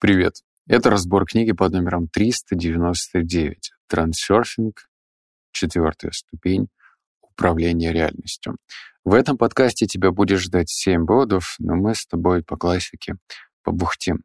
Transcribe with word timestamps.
Привет. 0.00 0.36
Это 0.66 0.88
разбор 0.88 1.26
книги 1.26 1.52
под 1.52 1.72
номером 1.72 2.08
399 2.08 3.72
«Трансерфинг. 3.86 4.88
Четвертая 5.52 6.12
ступень. 6.12 6.68
Управление 7.20 7.92
реальностью». 7.92 8.56
В 9.04 9.12
этом 9.12 9.36
подкасте 9.36 9.84
тебя 9.84 10.10
будет 10.10 10.40
ждать 10.40 10.70
7 10.70 11.04
бодов, 11.04 11.54
но 11.58 11.74
мы 11.74 11.94
с 11.94 12.06
тобой 12.06 12.42
по 12.42 12.56
классике 12.56 13.16
побухтим. 13.62 14.22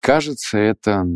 Кажется, 0.00 0.58
это 0.58 1.06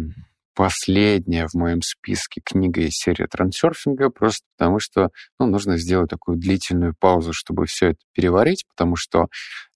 последняя 0.55 1.47
в 1.47 1.53
моем 1.53 1.83
списке 1.83 2.41
книга 2.43 2.81
из 2.81 2.93
серии 2.93 3.27
трансерфинга, 3.27 4.09
просто 4.09 4.47
потому 4.57 4.79
что 4.81 5.11
ну, 5.39 5.45
нужно 5.47 5.77
сделать 5.77 6.09
такую 6.09 6.39
длительную 6.39 6.95
паузу, 6.99 7.35
чтобы 7.35 7.67
все 7.67 7.89
это 7.89 7.99
переварить, 8.15 8.65
потому 8.75 8.97
что 8.97 9.27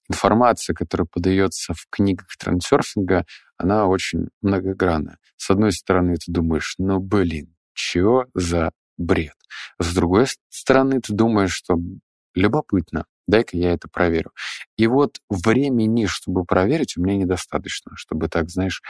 информация, 0.08 0.74
которая 0.74 1.06
подается 1.10 1.74
в 1.74 1.86
книгах 1.90 2.28
трансерфинга, 2.38 3.24
она 3.56 3.86
очень 3.86 4.28
многогранная. 4.42 5.18
С 5.36 5.50
одной 5.50 5.72
стороны, 5.72 6.16
ты 6.16 6.30
думаешь, 6.30 6.74
ну, 6.78 6.98
блин, 7.00 7.54
чё 7.74 8.24
за 8.34 8.70
бред? 8.96 9.34
С 9.78 9.94
другой 9.94 10.26
стороны, 10.50 11.00
ты 11.00 11.12
думаешь, 11.12 11.52
что 11.52 11.76
любопытно, 12.34 13.06
дай-ка 13.26 13.56
я 13.56 13.72
это 13.72 13.88
проверю. 13.88 14.32
И 14.76 14.86
вот 14.86 15.18
времени, 15.30 16.06
чтобы 16.06 16.44
проверить, 16.44 16.96
у 16.96 17.02
меня 17.02 17.16
недостаточно, 17.16 17.92
чтобы 17.96 18.28
так, 18.28 18.50
знаешь, 18.50 18.82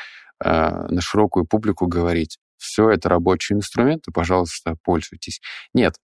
э, 0.43 0.49
на 0.51 1.01
широкую 1.01 1.47
публику 1.47 1.87
говорить, 1.87 2.39
все 2.57 2.91
это 2.91 3.09
рабочие 3.09 3.57
инструменты, 3.57 4.11
пожалуйста, 4.13 4.77
пользуйтесь. 4.83 5.41
Нет, 5.75 5.97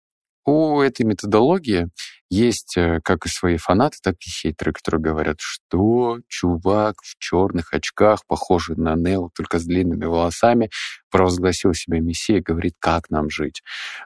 у 0.44 0.80
этой 0.80 1.04
методологии 1.04 1.88
есть 2.30 2.76
э, 2.76 3.00
как 3.02 3.26
и 3.26 3.28
свои 3.28 3.56
фанаты, 3.56 3.98
так 4.02 4.14
и 4.20 4.30
хейтеры, 4.30 4.72
которые 4.72 5.00
говорят, 5.00 5.36
что 5.40 6.20
чувак 6.28 7.02
в 7.02 7.18
черных 7.18 7.74
очках, 7.74 8.24
похожий 8.26 8.76
на 8.76 8.94
Нео, 8.94 9.30
только 9.34 9.58
с 9.58 9.64
длинными 9.64 10.04
волосами, 10.04 10.70
провозгласил 11.10 11.74
себя 11.74 12.00
мессией, 12.00 12.40
говорит, 12.40 12.74
как 12.78 13.10
нам 13.10 13.28
жить. 13.30 13.62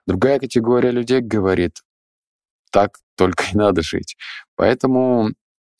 Другая 0.06 0.40
категория 0.40 0.90
людей 0.90 1.20
говорит, 1.20 1.82
так 2.72 2.96
только 3.16 3.44
и 3.52 3.56
надо 3.56 3.82
жить. 3.82 4.16
Поэтому 4.56 5.30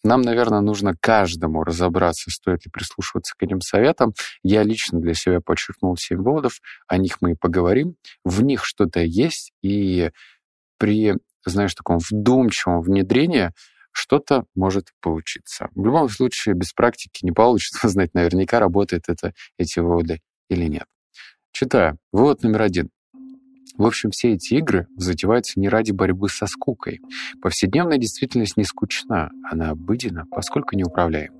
нам, 0.04 0.20
наверное, 0.20 0.60
нужно 0.60 0.94
каждому 1.00 1.64
разобраться, 1.64 2.30
стоит 2.30 2.66
ли 2.66 2.70
прислушиваться 2.70 3.34
к 3.36 3.42
этим 3.42 3.62
советам. 3.62 4.12
Я 4.42 4.62
лично 4.62 5.00
для 5.00 5.14
себя 5.14 5.40
подчеркнул 5.40 5.96
семь 5.96 6.18
выводов, 6.18 6.60
о 6.86 6.98
них 6.98 7.22
мы 7.22 7.32
и 7.32 7.36
поговорим. 7.36 7.96
В 8.22 8.42
них 8.42 8.66
что-то 8.66 9.00
есть, 9.00 9.52
и 9.62 10.10
при, 10.78 11.14
знаешь, 11.50 11.74
таком 11.74 11.98
вдумчивом 11.98 12.80
внедрении 12.80 13.50
что-то 13.92 14.44
может 14.54 14.88
получиться. 15.00 15.68
В 15.74 15.84
любом 15.84 16.08
случае, 16.08 16.54
без 16.54 16.72
практики 16.72 17.24
не 17.24 17.32
получится 17.32 17.88
знать 17.88 18.14
наверняка, 18.14 18.58
работает 18.58 19.04
это, 19.08 19.32
эти 19.58 19.78
выводы 19.80 20.20
или 20.48 20.66
нет. 20.66 20.86
Читаю. 21.52 21.98
Вывод 22.12 22.42
номер 22.42 22.62
один. 22.62 22.90
В 23.76 23.86
общем, 23.86 24.10
все 24.10 24.34
эти 24.34 24.54
игры 24.54 24.86
затеваются 24.96 25.58
не 25.58 25.68
ради 25.68 25.90
борьбы 25.90 26.28
со 26.28 26.46
скукой. 26.46 27.00
Повседневная 27.42 27.98
действительность 27.98 28.56
не 28.56 28.64
скучна, 28.64 29.30
она 29.50 29.70
обыденна, 29.70 30.26
поскольку 30.30 30.76
неуправляема. 30.76 31.36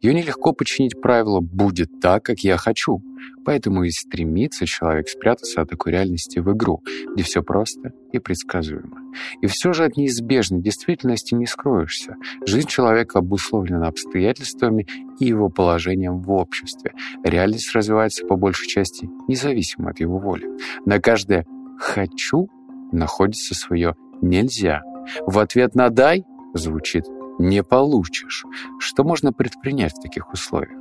Ее 0.00 0.14
нелегко 0.14 0.52
подчинить 0.52 1.00
правило 1.00 1.40
«будет 1.40 2.00
так, 2.00 2.24
как 2.24 2.40
я 2.40 2.56
хочу». 2.56 3.02
Поэтому 3.44 3.84
и 3.84 3.90
стремится 3.90 4.66
человек 4.66 5.08
спрятаться 5.08 5.62
от 5.62 5.70
такой 5.70 5.92
реальности 5.92 6.38
в 6.38 6.52
игру, 6.52 6.82
где 7.14 7.22
все 7.22 7.42
просто 7.42 7.92
и 8.12 8.18
предсказуемо. 8.18 9.12
И 9.40 9.46
все 9.46 9.72
же 9.72 9.84
от 9.84 9.96
неизбежной 9.96 10.60
действительности 10.60 11.34
не 11.34 11.46
скроешься. 11.46 12.16
Жизнь 12.46 12.68
человека 12.68 13.18
обусловлена 13.18 13.88
обстоятельствами 13.88 14.86
и 15.18 15.26
его 15.26 15.48
положением 15.48 16.20
в 16.20 16.30
обществе. 16.32 16.92
Реальность 17.24 17.74
развивается 17.74 18.26
по 18.26 18.36
большей 18.36 18.68
части 18.68 19.08
независимо 19.28 19.90
от 19.90 20.00
его 20.00 20.18
воли. 20.18 20.48
На 20.84 21.00
каждое 21.00 21.46
«хочу» 21.78 22.48
находится 22.92 23.54
свое 23.54 23.94
«нельзя». 24.20 24.82
В 25.26 25.38
ответ 25.38 25.74
на 25.74 25.90
«дай» 25.90 26.24
звучит 26.54 27.04
не 27.38 27.62
получишь. 27.62 28.44
Что 28.78 29.04
можно 29.04 29.32
предпринять 29.32 29.92
в 29.92 30.02
таких 30.02 30.32
условиях? 30.32 30.78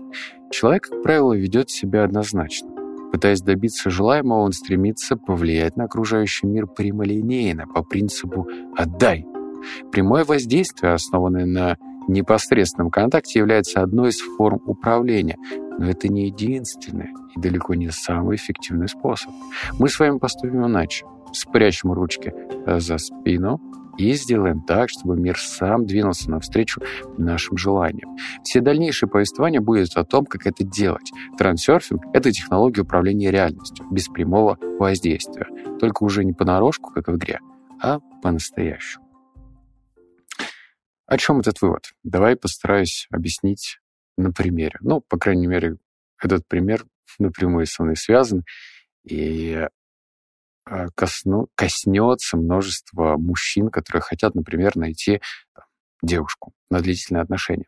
Человек, 0.51 0.89
как 0.89 1.03
правило, 1.03 1.33
ведет 1.33 1.69
себя 1.69 2.03
однозначно. 2.03 2.69
Пытаясь 3.11 3.41
добиться 3.41 3.89
желаемого, 3.89 4.39
он 4.39 4.51
стремится 4.51 5.15
повлиять 5.15 5.77
на 5.77 5.85
окружающий 5.85 6.47
мир 6.47 6.67
прямолинейно, 6.67 7.67
по 7.67 7.83
принципу 7.83 8.47
«отдай». 8.75 9.25
Прямое 9.91 10.25
воздействие, 10.25 10.93
основанное 10.93 11.45
на 11.45 11.77
непосредственном 12.07 12.91
контакте, 12.91 13.39
является 13.39 13.81
одной 13.81 14.09
из 14.09 14.19
форм 14.19 14.61
управления, 14.65 15.37
но 15.77 15.89
это 15.89 16.07
не 16.07 16.27
единственный 16.27 17.09
и 17.35 17.39
далеко 17.39 17.73
не 17.73 17.89
самый 17.89 18.35
эффективный 18.35 18.87
способ. 18.87 19.31
Мы 19.79 19.89
с 19.89 19.99
вами 19.99 20.17
поступим 20.17 20.65
иначе. 20.65 21.05
Спрячем 21.31 21.91
ручки 21.91 22.33
за 22.65 22.97
спину, 22.97 23.59
и 23.97 24.13
сделаем 24.13 24.61
так, 24.61 24.89
чтобы 24.89 25.15
мир 25.17 25.37
сам 25.37 25.85
двинулся 25.85 26.29
навстречу 26.29 26.81
нашим 27.17 27.57
желаниям. 27.57 28.17
Все 28.43 28.61
дальнейшие 28.61 29.09
повествования 29.09 29.61
будет 29.61 29.95
о 29.95 30.03
том, 30.03 30.25
как 30.25 30.45
это 30.45 30.63
делать. 30.63 31.11
Трансерфинг— 31.37 32.03
это 32.13 32.31
технология 32.31 32.81
управления 32.81 33.31
реальностью, 33.31 33.85
без 33.91 34.07
прямого 34.07 34.57
воздействия. 34.79 35.47
Только 35.79 36.03
уже 36.03 36.23
не 36.23 36.33
понарошку, 36.33 36.91
как 36.91 37.07
в 37.07 37.15
игре, 37.15 37.39
а 37.81 37.99
по-настоящему. 38.21 39.05
О 41.07 41.17
чем 41.17 41.39
этот 41.39 41.61
вывод? 41.61 41.83
Давай 42.03 42.35
постараюсь 42.35 43.07
объяснить 43.11 43.79
на 44.17 44.31
примере. 44.31 44.77
Ну, 44.81 45.01
по 45.01 45.17
крайней 45.17 45.47
мере, 45.47 45.77
этот 46.21 46.47
пример 46.47 46.85
напрямую 47.19 47.67
со 47.67 47.83
мной 47.83 47.95
связан. 47.95 48.43
И 49.03 49.67
Э, 50.67 50.87
косну, 50.95 51.47
коснется 51.55 52.37
множество 52.37 53.17
мужчин, 53.17 53.69
которые 53.69 54.01
хотят, 54.01 54.33
например, 54.33 54.75
найти 54.75 55.21
девушку 56.01 56.53
на 56.69 56.79
длительные 56.81 57.21
отношения. 57.21 57.67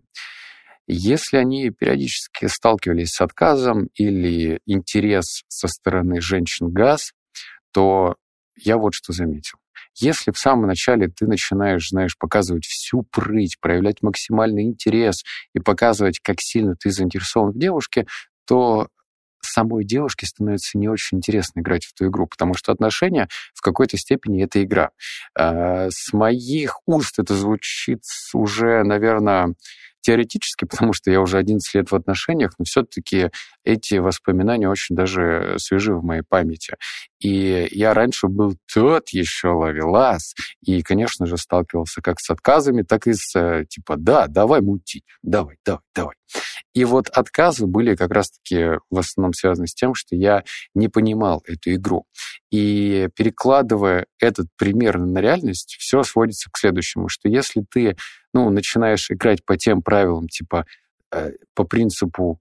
Если 0.87 1.37
они 1.37 1.69
периодически 1.69 2.47
сталкивались 2.47 3.09
с 3.09 3.21
отказом 3.21 3.89
или 3.95 4.61
интерес 4.65 5.43
со 5.47 5.67
стороны 5.67 6.21
женщин 6.21 6.71
газ, 6.71 7.11
то 7.71 8.15
я 8.55 8.77
вот 8.77 8.93
что 8.95 9.13
заметил. 9.13 9.59
Если 9.95 10.31
в 10.31 10.39
самом 10.39 10.67
начале 10.67 11.07
ты 11.07 11.27
начинаешь, 11.27 11.89
знаешь, 11.89 12.17
показывать 12.17 12.65
всю 12.65 13.03
прыть, 13.03 13.59
проявлять 13.59 14.01
максимальный 14.01 14.63
интерес 14.63 15.23
и 15.53 15.59
показывать, 15.59 16.19
как 16.19 16.37
сильно 16.39 16.75
ты 16.75 16.89
заинтересован 16.89 17.51
в 17.51 17.59
девушке, 17.59 18.07
то 18.47 18.87
самой 19.49 19.85
девушке 19.85 20.25
становится 20.25 20.77
не 20.77 20.87
очень 20.87 21.17
интересно 21.17 21.59
играть 21.59 21.85
в 21.85 21.93
эту 21.93 22.09
игру, 22.09 22.27
потому 22.27 22.53
что 22.53 22.71
отношения 22.71 23.27
в 23.53 23.61
какой-то 23.61 23.97
степени 23.97 24.43
это 24.43 24.63
игра. 24.63 24.91
А, 25.37 25.87
с 25.89 26.13
моих 26.13 26.79
уст 26.85 27.19
это 27.19 27.35
звучит 27.35 28.03
уже, 28.33 28.83
наверное, 28.83 29.55
теоретически, 30.01 30.65
потому 30.69 30.93
что 30.93 31.11
я 31.11 31.21
уже 31.21 31.37
11 31.37 31.73
лет 31.75 31.91
в 31.91 31.95
отношениях, 31.95 32.51
но 32.57 32.65
все-таки 32.65 33.29
эти 33.63 33.95
воспоминания 33.95 34.69
очень 34.69 34.95
даже 34.95 35.55
свежи 35.57 35.93
в 35.93 36.03
моей 36.03 36.23
памяти. 36.27 36.75
И 37.19 37.67
я 37.71 37.93
раньше 37.93 38.27
был 38.27 38.55
тот 38.71 39.09
еще 39.09 39.49
ловелас, 39.49 40.33
и, 40.63 40.81
конечно 40.83 41.25
же, 41.25 41.37
сталкивался 41.37 42.01
как 42.01 42.19
с 42.19 42.29
отказами, 42.29 42.83
так 42.83 43.07
и 43.07 43.13
с 43.13 43.35
э, 43.35 43.65
типа 43.67 43.95
«да, 43.97 44.27
давай 44.27 44.61
мутить, 44.61 45.03
давай, 45.23 45.57
давай, 45.65 45.81
давай». 45.95 46.15
И 46.73 46.85
вот 46.85 47.09
отказы 47.09 47.65
были 47.65 47.95
как 47.95 48.11
раз-таки 48.11 48.79
в 48.91 48.99
основном 48.99 49.33
связаны 49.33 49.67
с 49.67 49.73
тем, 49.73 49.95
что 49.95 50.15
я 50.15 50.43
не 50.75 50.89
понимал 50.89 51.43
эту 51.47 51.73
игру. 51.73 52.05
И 52.51 53.09
перекладывая 53.15 54.05
этот 54.19 54.47
пример 54.57 54.99
на 54.99 55.19
реальность, 55.19 55.75
все 55.79 56.03
сводится 56.03 56.49
к 56.49 56.57
следующему, 56.57 57.09
что 57.09 57.27
если 57.27 57.63
ты 57.69 57.97
ну, 58.33 58.49
начинаешь 58.49 59.11
играть 59.11 59.43
по 59.43 59.57
тем 59.57 59.81
правилам, 59.81 60.27
типа 60.27 60.65
э, 61.11 61.31
по 61.53 61.65
принципу 61.65 62.39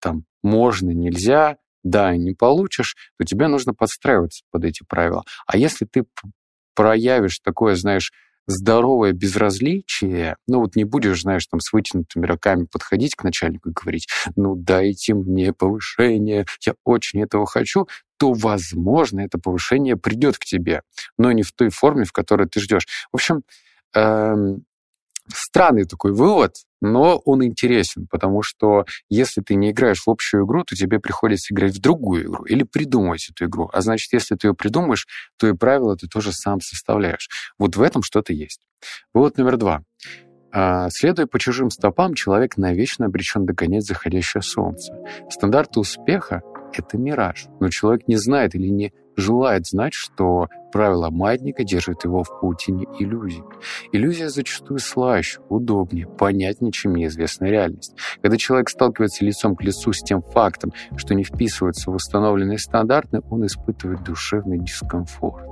там 0.00 0.24
можно, 0.42 0.90
нельзя, 0.90 1.56
да, 1.82 2.16
не 2.16 2.32
получишь, 2.32 2.96
то 3.18 3.24
тебе 3.24 3.48
нужно 3.48 3.74
подстраиваться 3.74 4.44
под 4.50 4.64
эти 4.64 4.82
правила. 4.88 5.24
А 5.46 5.56
если 5.56 5.84
ты 5.84 6.04
проявишь 6.74 7.40
такое, 7.40 7.76
знаешь, 7.76 8.12
здоровое 8.46 9.12
безразличие, 9.12 10.36
ну 10.46 10.60
вот 10.60 10.76
не 10.76 10.84
будешь, 10.84 11.22
знаешь, 11.22 11.46
там 11.46 11.60
с 11.60 11.72
вытянутыми 11.72 12.26
руками 12.26 12.66
подходить 12.70 13.14
к 13.14 13.24
начальнику 13.24 13.70
и 13.70 13.72
говорить, 13.72 14.08
ну 14.36 14.54
дайте 14.54 15.14
мне 15.14 15.52
повышение, 15.52 16.46
я 16.66 16.74
очень 16.84 17.22
этого 17.22 17.46
хочу, 17.46 17.88
то, 18.18 18.32
возможно, 18.32 19.20
это 19.20 19.38
повышение 19.38 19.96
придет 19.96 20.38
к 20.38 20.44
тебе, 20.44 20.82
но 21.18 21.32
не 21.32 21.42
в 21.42 21.52
той 21.52 21.70
форме, 21.70 22.04
в 22.04 22.12
которой 22.12 22.48
ты 22.48 22.60
ждешь. 22.60 22.86
В 23.12 23.16
общем, 23.16 23.42
эм, 23.94 24.64
странный 25.28 25.84
такой 25.84 26.12
вывод, 26.12 26.56
но 26.80 27.16
он 27.16 27.44
интересен, 27.44 28.06
потому 28.06 28.42
что 28.42 28.84
если 29.08 29.40
ты 29.40 29.54
не 29.54 29.70
играешь 29.70 30.02
в 30.06 30.10
общую 30.10 30.44
игру, 30.44 30.64
то 30.64 30.76
тебе 30.76 31.00
приходится 31.00 31.54
играть 31.54 31.74
в 31.74 31.80
другую 31.80 32.24
игру 32.24 32.44
или 32.44 32.62
придумывать 32.62 33.30
эту 33.30 33.46
игру. 33.46 33.70
А 33.72 33.80
значит, 33.80 34.12
если 34.12 34.36
ты 34.36 34.48
ее 34.48 34.54
придумаешь, 34.54 35.06
то 35.38 35.48
и 35.48 35.54
правила 35.54 35.96
ты 35.96 36.08
тоже 36.08 36.32
сам 36.32 36.60
составляешь. 36.60 37.28
Вот 37.58 37.76
в 37.76 37.82
этом 37.82 38.02
что-то 38.02 38.32
есть. 38.32 38.60
Вывод 39.14 39.38
номер 39.38 39.56
два. 39.56 39.82
А, 40.52 40.88
следуя 40.90 41.26
по 41.26 41.40
чужим 41.40 41.70
стопам, 41.70 42.14
человек 42.14 42.56
навечно 42.58 43.06
обречен 43.06 43.46
догонять 43.46 43.84
заходящее 43.84 44.42
солнце. 44.42 44.94
Стандарты 45.30 45.80
успеха— 45.80 46.42
это 46.78 46.98
мираж, 46.98 47.46
но 47.60 47.68
человек 47.68 48.08
не 48.08 48.16
знает 48.16 48.54
или 48.54 48.68
не 48.68 48.92
желает 49.16 49.66
знать, 49.66 49.94
что 49.94 50.48
правила 50.72 51.10
маятника 51.10 51.64
держат 51.64 52.04
его 52.04 52.24
в 52.24 52.40
паутине 52.40 52.86
иллюзий. 52.98 53.44
Иллюзия 53.92 54.28
зачастую 54.28 54.78
слаще, 54.78 55.40
удобнее, 55.48 56.06
понятнее, 56.06 56.72
чем 56.72 56.94
неизвестная 56.94 57.50
реальность. 57.50 57.94
Когда 58.22 58.36
человек 58.36 58.68
сталкивается 58.68 59.24
лицом 59.24 59.54
к 59.56 59.62
лицу 59.62 59.92
с 59.92 60.00
тем 60.00 60.22
фактом, 60.22 60.72
что 60.96 61.14
не 61.14 61.24
вписывается 61.24 61.90
в 61.90 61.94
установленные 61.94 62.58
стандарты, 62.58 63.20
он 63.30 63.46
испытывает 63.46 64.02
душевный 64.02 64.58
дискомфорт. 64.58 65.44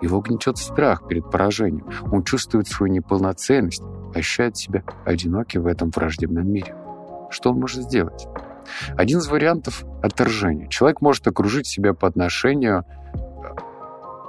Его 0.00 0.20
гнетет 0.20 0.58
страх 0.58 1.06
перед 1.06 1.30
поражением. 1.30 1.86
Он 2.10 2.24
чувствует 2.24 2.66
свою 2.66 2.92
неполноценность, 2.92 3.82
ощущает 4.14 4.56
себя 4.56 4.82
одиноким 5.04 5.62
в 5.62 5.66
этом 5.66 5.90
враждебном 5.90 6.50
мире. 6.50 6.74
Что 7.30 7.50
он 7.50 7.60
может 7.60 7.84
сделать? 7.84 8.26
Один 8.96 9.18
из 9.18 9.28
вариантов— 9.28 9.84
отторжения. 10.02 10.68
Человек 10.68 11.00
может 11.00 11.26
окружить 11.26 11.66
себя 11.66 11.94
по 11.94 12.06
отношению 12.08 12.84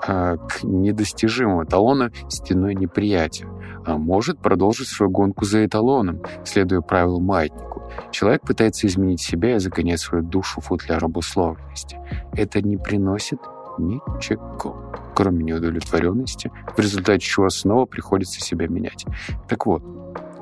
э, 0.07 0.37
к 0.37 0.63
недостижимому 0.63 1.63
эталону 1.63 2.11
стеной 2.29 2.75
неприятия, 2.75 3.47
а 3.85 3.97
может 3.97 4.39
продолжить 4.39 4.87
свою 4.87 5.11
гонку 5.11 5.45
за 5.45 5.65
эталоном, 5.65 6.21
следуя 6.45 6.81
правилу 6.81 7.19
маятнику. 7.19 7.83
Человек 8.11 8.41
пытается 8.41 8.87
изменить 8.87 9.21
себя 9.21 9.55
и 9.55 9.59
загонять 9.59 9.99
свою 9.99 10.23
душу 10.23 10.61
в 10.61 10.65
футляр 10.65 11.03
обусловленности. 11.03 11.99
Это 12.33 12.61
не 12.61 12.77
приносит 12.77 13.39
ничего, 13.77 14.93
кроме 15.15 15.43
неудовлетворенности, 15.43 16.51
в 16.75 16.79
результате 16.79 17.19
чего 17.19 17.49
снова 17.49 17.85
приходится 17.85 18.39
себя 18.41 18.67
менять. 18.67 19.05
Так 19.47 19.65
вот, 19.65 19.83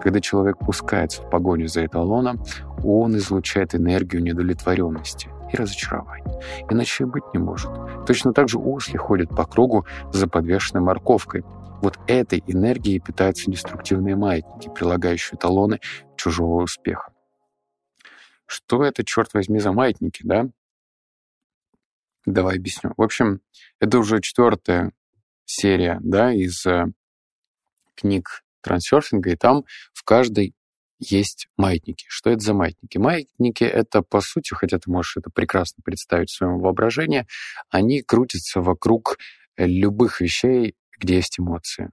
когда 0.02 0.20
человек 0.20 0.58
пускается 0.58 1.22
в 1.22 1.30
погоню 1.30 1.68
за 1.68 1.86
эталоном, 1.86 2.44
он 2.84 3.16
излучает 3.18 3.76
энергию 3.76 4.24
недовлетворенности 4.24 5.30
и 5.52 5.56
разочарования. 5.56 6.42
Иначе 6.70 7.06
быть 7.06 7.24
не 7.34 7.40
может. 7.40 7.72
Точно 8.08 8.34
так 8.34 8.50
же 8.50 8.58
осли 8.58 8.98
ходят 8.98 9.30
по 9.30 9.46
кругу 9.46 9.86
за 10.12 10.28
подвешенной 10.28 10.82
морковкой. 10.82 11.44
Вот 11.82 12.00
этой 12.08 12.44
энергией 12.48 13.00
питаются 13.00 13.50
деструктивные 13.50 14.16
маятники, 14.16 14.70
прилагающие 14.74 15.38
талоны 15.38 15.80
чужого 16.16 16.64
успеха. 16.64 17.12
Что 18.46 18.84
это, 18.84 19.04
черт 19.04 19.34
возьми, 19.34 19.60
за 19.60 19.72
маятники, 19.72 20.22
да? 20.24 20.48
Давай 22.26 22.58
объясню. 22.58 22.94
В 22.98 23.02
общем, 23.02 23.42
это 23.80 23.98
уже 23.98 24.22
четвертая 24.22 24.92
серия, 25.46 26.00
да, 26.02 26.32
из 26.32 26.66
э, 26.68 26.86
книг 27.96 28.44
трансерфинга, 28.62 29.32
и 29.32 29.36
там 29.36 29.64
в 29.94 30.04
каждой 30.04 30.54
есть 31.00 31.48
маятники. 31.58 32.06
Что 32.08 32.30
это 32.30 32.42
за 32.42 32.54
маятники? 32.54 32.98
Маятники— 32.98 33.64
это, 33.66 34.02
по 34.04 34.22
сути, 34.22 34.54
хотя 34.54 34.78
ты 34.78 34.90
можешь 34.92 35.18
это 35.18 35.30
прекрасно 35.32 35.82
представить 35.84 36.30
в 36.30 36.36
своем 36.36 36.60
воображении, 36.60 37.26
они 37.70 38.02
крутятся 38.02 38.62
вокруг 38.62 39.18
любых 39.58 40.22
вещей, 40.22 40.76
где 41.00 41.16
есть 41.16 41.40
эмоции. 41.40 41.90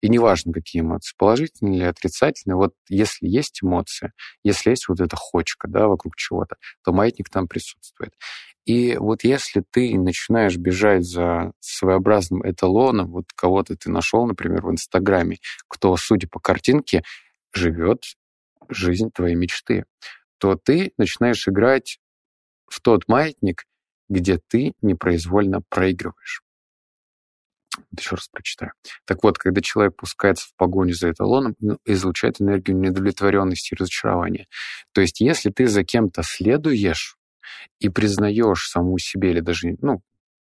И 0.00 0.08
неважно, 0.08 0.52
какие 0.52 0.82
эмоции, 0.82 1.14
положительные 1.16 1.76
или 1.76 1.84
отрицательные, 1.84 2.56
вот 2.56 2.74
если 2.88 3.26
есть 3.26 3.60
эмоция, 3.62 4.12
если 4.42 4.70
есть 4.70 4.88
вот 4.88 5.00
эта 5.00 5.16
хочка 5.16 5.68
да, 5.68 5.88
вокруг 5.88 6.16
чего-то, 6.16 6.56
то 6.84 6.92
маятник 6.92 7.28
там 7.28 7.48
присутствует. 7.48 8.14
И 8.66 8.96
вот 8.96 9.24
если 9.24 9.64
ты 9.70 9.98
начинаешь 9.98 10.56
бежать 10.56 11.04
за 11.04 11.52
своеобразным 11.60 12.48
эталоном, 12.48 13.10
вот 13.10 13.26
кого-то 13.34 13.76
ты 13.76 13.90
нашел, 13.90 14.26
например, 14.26 14.62
в 14.62 14.70
Инстаграме, 14.70 15.38
кто, 15.68 15.96
судя 15.96 16.28
по 16.28 16.40
картинке, 16.40 17.02
живет 17.52 18.02
жизнь 18.68 19.10
твоей 19.12 19.34
мечты, 19.34 19.84
то 20.38 20.54
ты 20.54 20.92
начинаешь 20.96 21.48
играть 21.48 21.98
в 22.66 22.80
тот 22.80 23.08
маятник, 23.08 23.64
где 24.08 24.38
ты 24.38 24.74
непроизвольно 24.82 25.60
проигрываешь. 25.68 26.42
Вот 27.90 28.00
еще 28.00 28.16
раз 28.16 28.28
прочитаю. 28.28 28.72
Так 29.06 29.22
вот, 29.22 29.38
когда 29.38 29.60
человек 29.60 29.96
пускается 29.96 30.46
в 30.48 30.54
погоню 30.56 30.94
за 30.94 31.10
эталоном, 31.10 31.56
ну, 31.58 31.78
излучает 31.84 32.40
энергию 32.40 32.76
недовлетворенности 32.76 33.74
и 33.74 33.76
разочарования. 33.76 34.46
То 34.92 35.00
есть, 35.00 35.20
если 35.20 35.50
ты 35.50 35.66
за 35.66 35.84
кем-то 35.84 36.22
следуешь, 36.22 37.16
и 37.78 37.88
признаешь 37.88 38.68
саму 38.68 38.98
себе 38.98 39.30
или 39.30 39.40
даже 39.40 39.76
ну, 39.80 40.02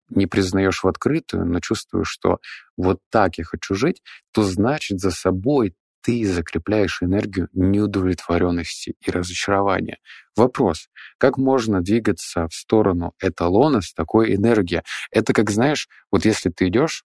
не 0.09 0.27
признаешь 0.27 0.83
в 0.83 0.87
открытую, 0.87 1.45
но 1.45 1.59
чувствуешь, 1.59 2.09
что 2.09 2.39
вот 2.77 2.99
так 3.11 3.37
я 3.37 3.43
хочу 3.43 3.75
жить, 3.75 4.01
то 4.31 4.43
значит 4.43 4.99
за 4.99 5.11
собой 5.11 5.75
ты 6.01 6.25
закрепляешь 6.25 6.99
энергию 7.01 7.49
неудовлетворенности 7.51 8.95
и 9.01 9.11
разочарования. 9.11 9.97
Вопрос, 10.37 10.87
как 11.17 11.37
можно 11.37 11.81
двигаться 11.81 12.47
в 12.47 12.53
сторону 12.53 13.13
эталона 13.21 13.81
с 13.81 13.93
такой 13.93 14.35
энергией? 14.35 14.83
Это 15.11 15.33
как, 15.33 15.49
знаешь, 15.49 15.89
вот 16.09 16.23
если 16.23 16.49
ты 16.49 16.67
идешь 16.69 17.03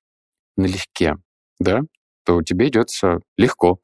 налегке, 0.57 1.17
да, 1.59 1.81
то 2.25 2.43
тебе 2.43 2.69
идется 2.69 3.21
легко. 3.37 3.81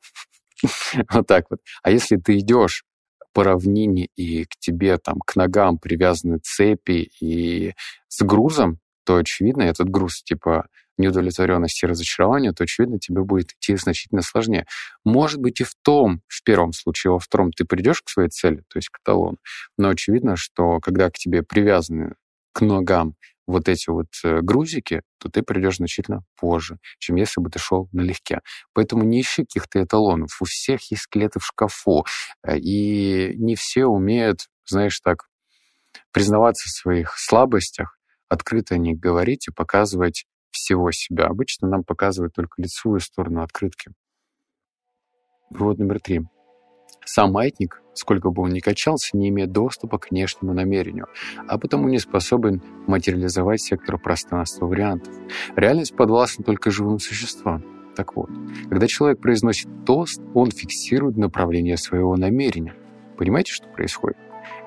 Вот 1.13 1.27
так 1.29 1.47
вот. 1.51 1.61
А 1.83 1.91
если 1.91 2.17
ты 2.17 2.39
идешь 2.39 2.85
по 3.33 3.45
равнине 3.45 4.09
и 4.17 4.45
к 4.45 4.57
тебе 4.59 4.99
там 4.99 5.21
к 5.21 5.37
ногам 5.37 5.79
привязаны 5.79 6.39
цепи 6.43 7.11
и 7.21 7.75
с 8.09 8.23
грузом, 8.23 8.81
то 9.05 9.17
очевидно 9.17 9.63
этот 9.63 9.89
груз 9.89 10.23
типа 10.25 10.67
неудовлетворенности 10.99 11.85
и 11.85 11.89
разочарования, 11.89 12.53
то, 12.53 12.65
очевидно, 12.65 12.99
тебе 12.99 13.23
будет 13.23 13.53
идти 13.53 13.77
значительно 13.77 14.21
сложнее. 14.23 14.67
Может 15.05 15.41
быть, 15.41 15.61
и 15.61 15.65
в 15.65 15.75
том, 15.83 16.23
в 16.27 16.43
первом 16.43 16.73
случае, 16.73 17.13
во 17.13 17.19
втором 17.19 17.53
ты 17.53 17.65
придешь 17.65 18.03
к 18.03 18.09
своей 18.09 18.29
цели, 18.29 18.65
то 18.69 18.79
есть 18.79 18.89
к 18.89 18.99
талону, 19.05 19.39
но 19.77 19.91
очевидно, 19.91 20.37
что 20.37 20.81
когда 20.81 21.09
к 21.09 21.15
тебе 21.15 21.43
привязаны 21.43 22.15
к 22.53 22.61
ногам 22.61 23.15
вот 23.49 23.67
эти 23.67 23.89
вот 23.89 24.09
э, 24.25 24.41
грузики, 24.43 25.03
то 25.19 25.31
ты 25.31 25.43
придешь 25.43 25.79
значительно 25.79 26.21
позже, 26.37 26.79
чем 26.99 27.17
если 27.17 27.41
бы 27.41 27.49
ты 27.49 27.59
шел 27.59 27.89
налегке. 27.93 28.41
Поэтому 28.75 29.05
не 29.05 29.23
ищи 29.23 29.43
каких-то 29.43 29.83
эталонов. 29.83 30.37
У 30.41 30.45
всех 30.45 30.83
есть 30.91 31.05
скелеты 31.05 31.41
в 31.41 31.47
шкафу. 31.47 32.05
Э, 32.47 32.59
и 32.59 33.35
не 33.37 33.57
все 33.57 33.87
умеют, 33.87 34.49
знаешь, 34.67 35.01
так 35.01 35.25
признаваться 36.13 36.69
в 36.69 36.73
своих 36.73 37.15
слабостях, 37.17 37.99
открыто 38.29 38.75
о 38.75 38.79
них 38.79 38.99
говорить 38.99 39.49
и 39.49 39.53
показывать 39.53 40.27
всего 40.51 40.93
себя. 40.93 41.25
Обычно 41.25 41.69
нам 41.69 41.85
показывают 41.85 42.35
только 42.35 42.61
лицевую 42.61 43.01
сторону 43.01 43.43
открытки. 43.43 43.93
Вывод 45.51 45.79
номер 45.79 46.01
три. 46.01 46.21
Сам 47.11 47.33
маятник, 47.33 47.81
сколько 47.95 48.29
бы 48.31 48.43
он 48.43 48.51
ни 48.51 48.61
качался, 48.61 49.17
не 49.17 49.31
имеет 49.31 49.51
доступа 49.51 49.99
к 49.99 50.11
внешнему 50.11 50.53
намерению, 50.53 51.07
а 51.49 51.57
потому 51.59 51.89
не 51.89 51.99
способен 51.99 52.63
материализовать 52.87 53.63
сектор 53.63 53.97
пространства 53.97 54.67
вариантов. 54.67 55.15
Реальность 55.57 55.97
подвластна 55.97 56.45
только 56.45 56.71
живым 56.71 56.99
существам. 56.99 57.65
Так 57.97 58.15
вот, 58.15 58.29
когда 58.69 58.87
человек 58.89 59.23
произносит 59.23 59.71
тост, 59.87 60.21
он 60.35 60.51
фиксирует 60.51 61.17
направление 61.17 61.79
своего 61.79 62.15
намерения. 62.15 62.75
Понимаете, 63.17 63.55
что 63.55 63.67
происходит? 63.69 64.19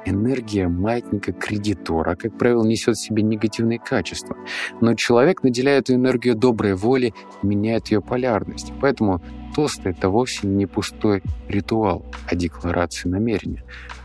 Энергия 0.06 0.68
маятника 0.68 1.32
кредитора, 1.32 2.16
как 2.16 2.38
правило, 2.38 2.66
несет 2.66 2.96
в 2.96 3.02
себе 3.02 3.22
негативные 3.22 3.80
качества. 3.80 4.36
Но 4.82 4.96
человек, 4.96 5.44
наделяя 5.44 5.80
эту 5.80 5.94
энергию 5.94 6.36
доброй 6.36 6.76
воли, 6.76 7.14
меняет 7.44 7.90
ее 7.90 8.02
полярность. 8.02 8.74
Поэтому 8.82 9.22
тост— 9.56 9.82
это 9.86 10.10
вовсе 10.10 10.48
не 10.48 10.66
пустой 10.66 11.22
ритуал, 11.48 12.06
а 12.28 12.36
декларация 12.36 13.10
намерения. 13.12 13.64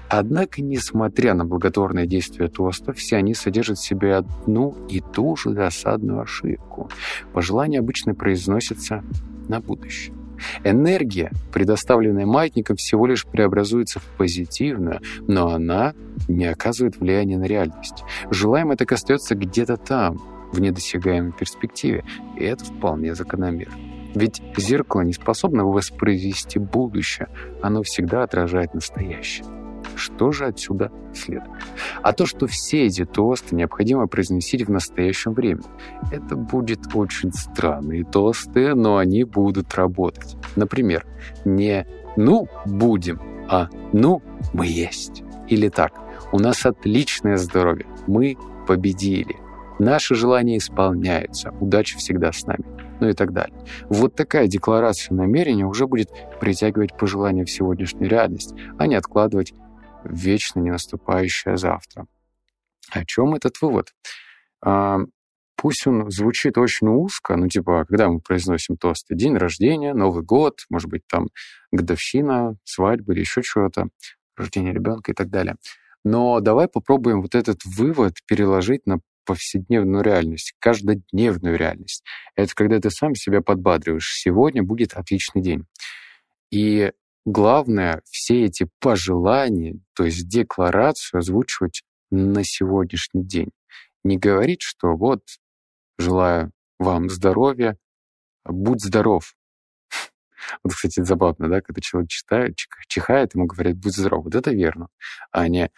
Однако, 0.08 0.62
несмотря 0.62 1.34
на 1.34 1.44
благотворное 1.44 2.06
действие 2.06 2.48
тоста, 2.48 2.92
все 2.92 3.16
они 3.16 3.34
содержат 3.34 3.78
в 3.78 3.84
себе 3.84 4.16
одну 4.16 4.76
и 4.88 5.00
ту 5.00 5.34
же 5.36 5.50
досадную 5.50 6.20
ошибку. 6.20 6.90
Пожелание 7.32 7.80
обычно 7.80 8.14
произносится 8.14 9.02
на 9.48 9.60
будущее. 9.60 10.14
Энергия, 10.64 11.32
предоставленная 11.52 12.26
маятником, 12.26 12.76
всего 12.76 13.06
лишь 13.06 13.26
преобразуется 13.26 14.00
в 14.00 14.04
позитивную, 14.16 15.00
но 15.26 15.48
она 15.48 15.94
не 16.28 16.46
оказывает 16.46 16.98
влияния 16.98 17.38
на 17.38 17.44
реальность. 17.44 18.04
Желаемое 18.30 18.76
так 18.76 18.92
остается 18.92 19.34
где-то 19.34 19.76
там, 19.76 20.18
в 20.52 20.60
недосягаемой 20.60 21.32
перспективе, 21.32 22.04
и 22.38 22.44
это 22.44 22.64
вполне 22.64 23.14
закономерно. 23.14 23.76
Ведь 24.14 24.40
зеркало 24.56 25.02
не 25.02 25.12
способно 25.12 25.64
воспроизвести 25.66 26.58
будущее, 26.58 27.28
оно 27.60 27.82
всегда 27.82 28.22
отражает 28.22 28.72
настоящее. 28.72 29.44
Что 29.96 30.30
же 30.30 30.46
отсюда 30.46 30.92
следует? 31.14 31.50
А 32.02 32.12
то, 32.12 32.26
что 32.26 32.46
все 32.46 32.86
эти 32.86 33.04
тосты 33.04 33.56
необходимо 33.56 34.06
произносить 34.06 34.66
в 34.66 34.70
настоящем 34.70 35.32
времени. 35.32 35.64
Это 36.12 36.36
будет 36.36 36.94
очень 36.94 37.32
странные 37.32 38.04
тосты, 38.04 38.74
но 38.74 38.98
они 38.98 39.24
будут 39.24 39.74
работать. 39.74 40.36
Например, 40.54 41.06
не 41.44 41.86
«ну, 42.16 42.48
будем», 42.66 43.20
а 43.48 43.68
«ну, 43.92 44.22
мы 44.52 44.66
есть». 44.66 45.24
Или 45.48 45.68
так 45.68 45.92
«у 46.32 46.38
нас 46.38 46.66
отличное 46.66 47.38
здоровье, 47.38 47.86
мы 48.06 48.36
победили». 48.68 49.36
Наши 49.78 50.14
желания 50.14 50.56
исполняются, 50.56 51.52
удача 51.60 51.98
всегда 51.98 52.32
с 52.32 52.46
нами. 52.46 52.64
ну 52.98 53.08
и 53.08 53.12
так 53.12 53.32
далее. 53.32 53.54
Вот 53.90 54.14
такая 54.14 54.46
декларация 54.46 55.14
намерения 55.14 55.66
уже 55.66 55.86
будет 55.86 56.08
притягивать 56.40 56.96
пожелания 56.96 57.44
в 57.44 57.50
сегодняшнюю 57.50 58.08
реальность, 58.08 58.54
а 58.78 58.86
не 58.86 58.94
откладывать 58.94 59.52
вечно 60.08 60.60
не 60.60 60.70
наступающее 60.70 61.56
завтра. 61.56 62.06
О 62.90 63.04
чем 63.04 63.34
этот 63.34 63.60
вывод? 63.60 63.92
А, 64.64 64.98
пусть 65.56 65.86
он 65.86 66.10
звучит 66.10 66.58
очень 66.58 66.88
узко, 66.88 67.36
ну, 67.36 67.48
типа, 67.48 67.84
когда 67.86 68.08
мы 68.08 68.20
произносим 68.20 68.76
тосты, 68.76 69.14
день 69.14 69.36
рождения, 69.36 69.94
Новый 69.94 70.22
год, 70.22 70.60
может 70.70 70.88
быть, 70.88 71.06
там 71.08 71.28
годовщина, 71.72 72.56
свадьба 72.64 73.12
или 73.12 73.20
еще 73.20 73.42
чего-то, 73.42 73.88
рождение 74.36 74.72
ребенка 74.72 75.12
и 75.12 75.14
так 75.14 75.30
далее. 75.30 75.56
Но 76.04 76.40
давай 76.40 76.68
попробуем 76.68 77.22
вот 77.22 77.34
этот 77.34 77.64
вывод 77.64 78.14
переложить 78.26 78.86
на 78.86 79.00
повседневную 79.24 80.04
реальность, 80.04 80.54
каждодневную 80.60 81.58
реальность. 81.58 82.04
Это 82.36 82.54
когда 82.54 82.78
ты 82.78 82.90
сам 82.90 83.14
себя 83.16 83.40
подбадриваешь. 83.42 84.14
Сегодня 84.14 84.62
будет 84.62 84.94
отличный 84.94 85.42
день. 85.42 85.66
И 86.52 86.92
главное, 87.26 88.02
все 88.06 88.44
эти 88.44 88.68
пожелания, 88.80 89.78
то 89.94 90.04
есть 90.04 90.26
декларацию 90.28 91.18
озвучивать 91.18 91.82
на 92.10 92.42
сегодняшний 92.44 93.24
день. 93.24 93.50
Не 94.04 94.16
говорить, 94.16 94.62
что 94.62 94.96
вот, 94.96 95.22
желаю 95.98 96.52
вам 96.78 97.10
здоровья, 97.10 97.76
будь 98.44 98.82
здоров. 98.82 99.34
Вот, 100.62 100.74
кстати, 100.74 101.02
забавно, 101.02 101.48
да, 101.48 101.60
когда 101.60 101.80
человек 101.80 102.08
читает, 102.08 102.56
чихает, 102.86 103.34
ему 103.34 103.46
говорят, 103.46 103.76
будь 103.76 103.96
здоров. 103.96 104.24
Вот 104.24 104.36
это 104.36 104.52
верно, 104.52 104.86
а 105.32 105.48
не 105.48 105.70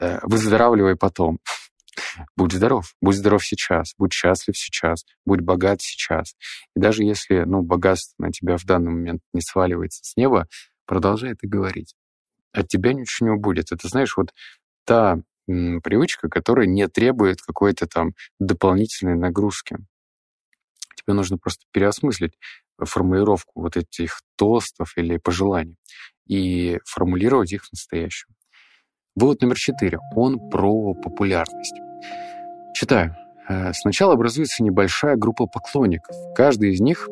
э, 0.00 0.18
выздоравливай 0.22 0.96
потом. 0.96 1.38
Будь 2.36 2.52
здоров, 2.52 2.94
будь 3.00 3.16
здоров 3.16 3.44
сейчас, 3.44 3.94
будь 3.96 4.12
счастлив 4.12 4.56
сейчас, 4.56 5.04
будь 5.24 5.40
богат 5.40 5.80
сейчас. 5.80 6.34
И 6.74 6.80
даже 6.80 7.04
если 7.04 7.44
ну, 7.44 7.62
богатство 7.62 8.14
на 8.24 8.32
тебя 8.32 8.56
в 8.58 8.64
данный 8.64 8.90
момент 8.90 9.22
не 9.32 9.40
сваливается 9.40 10.04
с 10.04 10.14
неба, 10.16 10.46
продолжай 10.86 11.32
это 11.32 11.46
говорить. 11.46 11.94
От 12.52 12.68
тебя 12.68 12.92
ничего 12.92 13.30
не 13.30 13.36
будет. 13.36 13.72
Это, 13.72 13.88
знаешь, 13.88 14.16
вот 14.16 14.32
та 14.84 15.18
привычка, 15.46 16.28
которая 16.28 16.66
не 16.66 16.88
требует 16.88 17.40
какой-то 17.40 17.86
там 17.86 18.14
дополнительной 18.40 19.16
нагрузки. 19.16 19.76
Тебе 20.96 21.14
нужно 21.14 21.38
просто 21.38 21.64
переосмыслить 21.72 22.38
формулировку 22.78 23.62
вот 23.62 23.76
этих 23.76 24.20
тостов 24.36 24.96
или 24.96 25.18
пожеланий 25.18 25.76
и 26.26 26.78
формулировать 26.84 27.52
их 27.52 27.64
настоящим. 27.72 28.28
Вывод 29.14 29.40
номер 29.40 29.56
четыре. 29.56 29.98
Он 30.14 30.50
про 30.50 30.94
популярность. 30.94 31.76
Читаю. 32.74 33.16
Э, 33.48 33.72
сначала 33.72 34.14
образуется 34.14 34.62
небольшая 34.62 35.16
группа 35.16 35.46
поклонников. 35.46 36.14
Каждый 36.34 36.72
из 36.72 36.80
них 36.80 37.08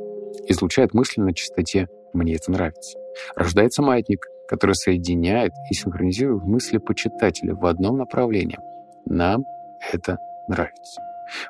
излучает 0.48 0.92
мысли 0.92 1.20
на 1.20 1.32
частоте 1.32 1.88
«мне 2.12 2.34
это 2.34 2.50
нравится». 2.50 3.03
Рождается 3.36 3.82
маятник, 3.82 4.26
который 4.48 4.74
соединяет 4.74 5.52
и 5.70 5.74
синхронизирует 5.74 6.44
мысли 6.44 6.78
почитателя 6.78 7.54
в 7.54 7.66
одном 7.66 7.98
направлении. 7.98 8.58
Нам 9.06 9.44
это 9.92 10.18
нравится. 10.48 11.00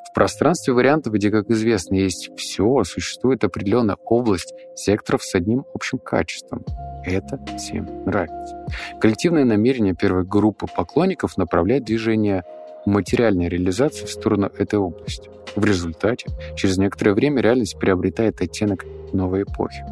В 0.05 0.13
пространстве 0.15 0.73
вариантов, 0.73 1.13
где, 1.13 1.31
как 1.31 1.51
известно, 1.51 1.97
есть 1.97 2.31
все, 2.37 2.85
существует 2.85 3.43
определенная 3.45 3.97
область 4.05 4.55
секторов 4.75 5.23
с 5.25 5.35
одним 5.35 5.65
общим 5.75 5.99
качеством. 5.99 6.65
Это 7.05 7.39
всем 7.57 8.05
нравится. 8.05 8.67
Коллективное 9.01 9.45
намерение 9.45 9.95
первой 9.95 10.25
группы 10.25 10.67
поклонников 10.67 11.37
направлять 11.37 11.85
движение 11.85 12.45
материальной 12.87 13.49
реализации 13.49 14.05
в 14.05 14.11
сторону 14.11 14.51
этой 14.59 14.79
области. 14.79 15.31
В 15.57 15.65
результате, 15.65 16.27
через 16.57 16.79
некоторое 16.79 17.15
время 17.15 17.43
реальность 17.43 17.79
приобретает 17.79 18.41
оттенок 18.41 18.85
новой 19.13 19.43
эпохи. 19.43 19.85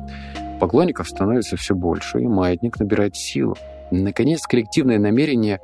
Поклонников 0.63 1.09
становится 1.09 1.57
все 1.57 1.75
больше, 1.75 2.21
и 2.21 2.29
маятник 2.29 2.79
набирает 2.79 3.17
силу. 3.17 3.57
Наконец, 3.91 4.47
коллективное 4.47 5.01
намерение 5.01 5.59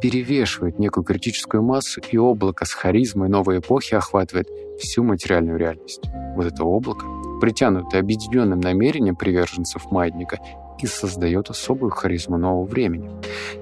перевешивает 0.00 0.78
некую 0.78 1.02
критическую 1.02 1.64
массу, 1.64 2.00
и 2.12 2.16
облако 2.16 2.64
с 2.64 2.72
харизмой 2.72 3.28
новой 3.28 3.58
эпохи 3.58 3.94
охватывает 3.94 4.46
всю 4.78 5.02
материальную 5.02 5.58
реальность. 5.58 6.04
Вот 6.36 6.46
это 6.46 6.62
облако, 6.62 7.04
притянутое 7.40 8.00
объединенным 8.00 8.60
намерением 8.60 9.16
приверженцев 9.16 9.90
маятника, 9.90 10.38
и 10.78 10.86
создает 10.86 11.50
особую 11.50 11.90
харизму 11.90 12.38
нового 12.38 12.64
времени. 12.64 13.10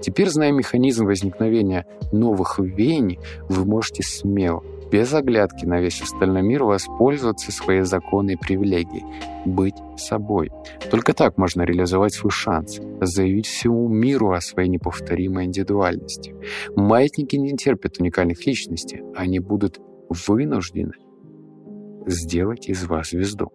Теперь, 0.02 0.28
зная 0.28 0.52
механизм 0.52 1.06
возникновения 1.06 1.86
новых 2.12 2.58
веяний, 2.58 3.18
вы 3.48 3.64
можете 3.64 4.02
смело, 4.02 4.62
без 4.90 5.12
оглядки 5.12 5.64
на 5.64 5.80
весь 5.80 6.00
остальной 6.00 6.42
мир, 6.42 6.64
воспользоваться 6.64 7.52
своей 7.52 7.82
законной 7.82 8.36
привилегией– 8.36 9.04
быть 9.44 9.76
собой. 9.96 10.50
Только 10.90 11.12
так 11.12 11.38
можно 11.38 11.62
реализовать 11.62 12.14
свой 12.14 12.30
шанс, 12.30 12.80
заявить 13.00 13.46
всему 13.46 13.88
миру 13.88 14.32
о 14.32 14.40
своей 14.40 14.68
неповторимой 14.68 15.44
индивидуальности. 15.44 16.34
Маятники 16.76 17.36
не 17.36 17.56
терпят 17.56 17.98
уникальных 17.98 18.46
личностей, 18.46 19.02
они 19.14 19.38
будут 19.38 19.80
вынуждены 20.26 20.92
сделать 22.06 22.68
из 22.68 22.84
вас 22.84 23.10
звезду. 23.10 23.52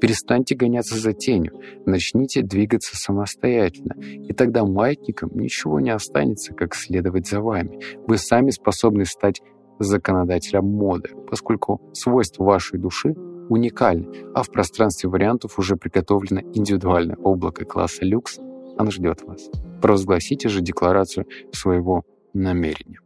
Перестаньте 0.00 0.54
гоняться 0.54 0.96
за 0.96 1.12
тенью, 1.12 1.58
начните 1.86 2.42
двигаться 2.42 2.96
самостоятельно, 2.96 3.94
и 4.02 4.32
тогда 4.32 4.64
маятникам 4.64 5.30
ничего 5.34 5.80
не 5.80 5.90
останется, 5.90 6.52
как 6.52 6.74
следовать 6.74 7.28
за 7.28 7.40
вами. 7.40 7.80
Вы 8.06 8.18
сами 8.18 8.50
способны 8.50 9.06
стать 9.06 9.40
законодателем 9.84 10.64
моды, 10.64 11.10
поскольку 11.28 11.80
свойства 11.92 12.44
вашей 12.44 12.78
души 12.78 13.14
уникальны, 13.48 14.06
а 14.34 14.42
в 14.42 14.50
пространстве 14.50 15.10
вариантов 15.10 15.58
уже 15.58 15.76
приготовлено 15.76 16.40
индивидуальное 16.54 17.16
облако 17.16 17.64
класса 17.64 18.04
люкс, 18.04 18.38
оно 18.78 18.90
ждет 18.90 19.22
вас. 19.22 19.50
Провозгласите 19.82 20.48
же 20.48 20.60
декларацию 20.60 21.26
своего 21.52 22.04
намерения. 22.32 23.00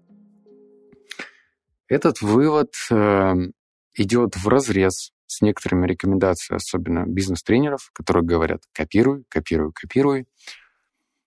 Этот 1.88 2.21
вывод 2.21 2.73
э, 2.90 3.35
идет 3.95 4.37
в 4.37 4.49
разрез 4.49 5.12
с 5.26 5.40
некоторыми 5.43 5.87
рекомендациями, 5.87 6.59
особенно 6.59 7.04
бизнес-тренеров, 7.07 7.90
которые 7.93 8.25
говорят 8.25 8.62
«копируй, 8.73 9.25
копируй, 9.28 9.73
копируй». 9.73 10.26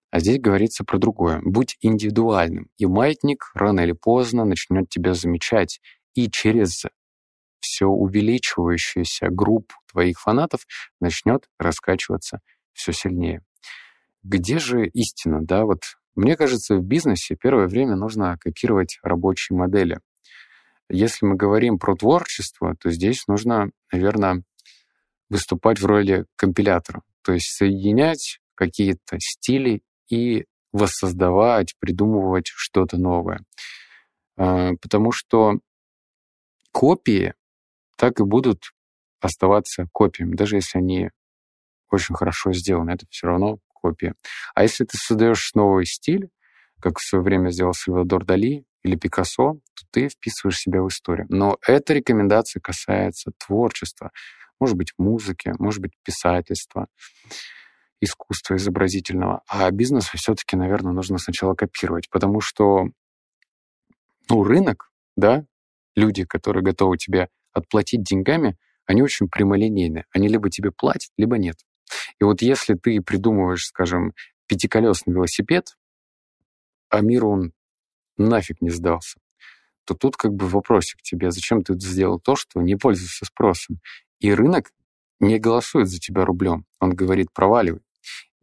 А 0.09 0.19
здесь 0.19 0.39
говорится 0.39 0.83
про 0.83 0.97
другое. 0.97 1.41
Будь 1.43 1.77
индивидуальным, 1.81 2.69
и 2.77 2.85
маятник 2.85 3.51
рано 3.53 3.81
или 3.81 3.91
поздно 3.91 4.45
начнет 4.45 4.89
тебя 4.89 5.13
замечать, 5.13 5.79
и 6.13 6.29
через 6.29 6.85
все 7.59 7.87
увеличивающуюся 7.87 9.27
группу 9.29 9.75
твоих 9.91 10.19
фанатов 10.19 10.61
начнет 11.01 11.47
раскачиваться 11.59 12.39
все 12.73 12.93
сильнее. 12.93 13.41
Где 14.23 14.59
же 14.59 14.87
истина, 14.87 15.39
да? 15.41 15.65
Вот 15.65 15.81
мне 16.15 16.35
кажется, 16.35 16.75
в 16.75 16.83
бизнесе 16.83 17.35
первое 17.35 17.67
время 17.67 17.95
нужно 17.95 18.37
копировать 18.39 18.99
рабочие 19.03 19.57
модели. 19.57 19.99
Если 20.89 21.25
мы 21.25 21.35
говорим 21.35 21.79
про 21.79 21.95
творчество, 21.95 22.75
то 22.79 22.89
здесь 22.89 23.27
нужно, 23.27 23.69
наверное, 23.91 24.43
выступать 25.29 25.79
в 25.79 25.85
роли 25.85 26.25
компилятора, 26.37 27.03
то 27.21 27.33
есть 27.33 27.49
соединять 27.51 28.39
какие-то 28.55 29.17
стили 29.19 29.81
и 30.09 30.45
воссоздавать, 30.71 31.75
придумывать 31.79 32.47
что-то 32.47 32.97
новое. 32.97 33.41
А, 34.37 34.73
потому 34.81 35.11
что 35.11 35.59
копии 36.71 37.33
так 37.95 38.19
и 38.19 38.23
будут 38.23 38.71
оставаться 39.19 39.87
копиями, 39.91 40.35
даже 40.35 40.57
если 40.57 40.77
они 40.77 41.09
очень 41.89 42.15
хорошо 42.15 42.53
сделаны, 42.53 42.91
это 42.91 43.05
все 43.09 43.27
равно 43.27 43.57
копия. 43.73 44.13
А 44.53 44.63
если 44.63 44.83
ты 44.83 44.97
создаешь 44.97 45.53
новый 45.55 45.85
стиль, 45.85 46.29
как 46.79 46.99
в 46.99 47.03
свое 47.03 47.23
время 47.23 47.49
сделал 47.49 47.73
Сальвадор 47.73 48.25
Дали, 48.25 48.65
или 48.87 48.95
Пикассо, 48.95 49.53
то 49.73 49.83
ты 49.91 50.09
вписываешь 50.09 50.59
себя 50.59 50.81
в 50.81 50.87
историю. 50.87 51.27
Но 51.29 51.57
эта 51.65 51.93
рекомендация 51.93 52.61
касается 52.61 53.31
творчества. 53.37 54.11
Может 54.59 54.77
быть, 54.77 54.93
музыки, 54.97 55.53
может 55.59 55.81
быть, 55.81 55.93
писательства, 56.03 56.87
искусства 57.99 58.55
изобразительного. 58.55 59.41
А 59.47 59.69
бизнес 59.71 60.05
все-таки, 60.05 60.55
наверное, 60.55 60.93
нужно 60.93 61.17
сначала 61.17 61.55
копировать, 61.55 62.09
потому 62.09 62.41
что 62.41 62.87
ну, 64.29 64.43
рынок, 64.43 64.91
да, 65.15 65.45
люди, 65.95 66.25
которые 66.25 66.63
готовы 66.63 66.97
тебе 66.97 67.29
отплатить 67.53 68.03
деньгами, 68.03 68.57
они 68.85 69.01
очень 69.01 69.27
прямолинейны. 69.29 70.05
Они 70.11 70.27
либо 70.27 70.49
тебе 70.49 70.71
платят, 70.71 71.11
либо 71.17 71.37
нет. 71.37 71.57
И 72.19 72.23
вот 72.23 72.41
если 72.41 72.75
ты 72.75 73.01
придумываешь, 73.01 73.65
скажем, 73.65 74.13
пятиколесный 74.47 75.13
велосипед, 75.13 75.77
а 76.89 77.01
мир 77.01 77.25
он 77.25 77.53
нафиг 78.17 78.61
не 78.61 78.69
сдался, 78.69 79.19
то 79.85 79.93
тут 79.93 80.17
как 80.17 80.33
бы 80.33 80.47
вопросик 80.47 81.01
тебе, 81.01 81.31
зачем 81.31 81.63
ты 81.63 81.73
сделал 81.79 82.19
то, 82.19 82.35
что 82.35 82.61
не 82.61 82.75
пользуется 82.75 83.25
спросом? 83.25 83.79
И 84.19 84.33
рынок 84.33 84.71
не 85.19 85.39
голосует 85.39 85.87
за 85.87 85.99
тебя 85.99 86.25
рублем. 86.25 86.65
Он 86.79 86.93
говорит, 86.93 87.31
проваливай. 87.33 87.81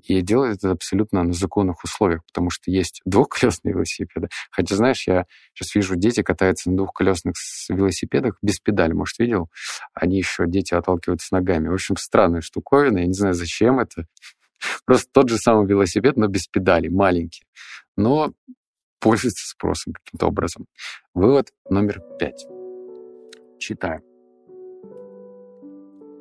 И 0.05 0.21
делает 0.21 0.59
это 0.59 0.73
абсолютно 0.73 1.23
на 1.23 1.33
законных 1.33 1.83
условиях, 1.83 2.25
потому 2.27 2.51
что 2.51 2.71
есть 2.71 3.01
двухколесные 3.07 3.73
велосипеды. 3.73 4.29
Хотя, 4.51 4.77
знаешь, 4.77 5.07
я 5.07 5.25
сейчас 5.55 5.75
вижу, 5.75 5.97
дети 5.97 6.23
катаются 6.23 6.71
на 6.71 6.77
двухколесных 6.77 7.35
велосипедах 7.71 8.39
без 8.43 8.59
педали, 8.61 8.93
может, 8.93 9.19
видел? 9.19 9.51
Они 9.95 10.19
еще, 10.19 10.45
дети 10.47 10.75
отталкиваются 10.75 11.35
ногами. 11.35 11.69
В 11.69 11.75
общем, 11.75 11.97
странная 11.97 12.43
штуковина, 12.43 12.99
я 12.99 13.07
не 13.07 13.15
знаю, 13.15 13.35
зачем 13.35 13.81
это. 13.81 14.07
Просто 14.85 15.09
тот 15.13 15.29
же 15.31 15.39
самый 15.39 15.67
велосипед, 15.67 16.17
но 16.17 16.27
без 16.29 16.47
педали, 16.47 16.89
маленький. 16.89 17.45
Но 17.97 18.35
пользуется 19.01 19.49
спросом 19.49 19.95
каким-то 19.95 20.27
образом. 20.27 20.67
Вывод 21.15 21.53
номер 21.69 22.01
пять. 22.19 22.47
Читаю. 23.59 24.03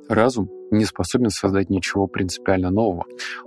Разум 0.09 0.49
не 0.71 0.85
способен 0.85 1.29
создать 1.29 1.69
ничего 1.69 2.07
принципиально 2.07 2.69
нового. 2.71 3.05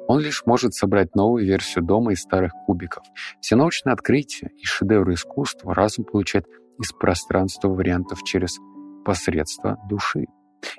Он 0.08 0.20
лишь 0.20 0.44
может 0.46 0.74
собрать 0.74 1.14
новую 1.14 1.44
версию 1.44 1.84
дома 1.84 2.12
из 2.12 2.20
старых 2.20 2.52
кубиков. 2.66 3.04
Все 3.40 3.56
научные 3.56 3.92
открытия 3.92 4.50
и 4.56 4.64
шедевры 4.64 5.14
искусства 5.14 5.74
разум 5.74 6.04
получает 6.04 6.46
из 6.78 6.92
пространства 6.92 7.68
вариантов 7.68 8.22
через 8.22 8.58
посредство 9.04 9.78
души. 9.88 10.26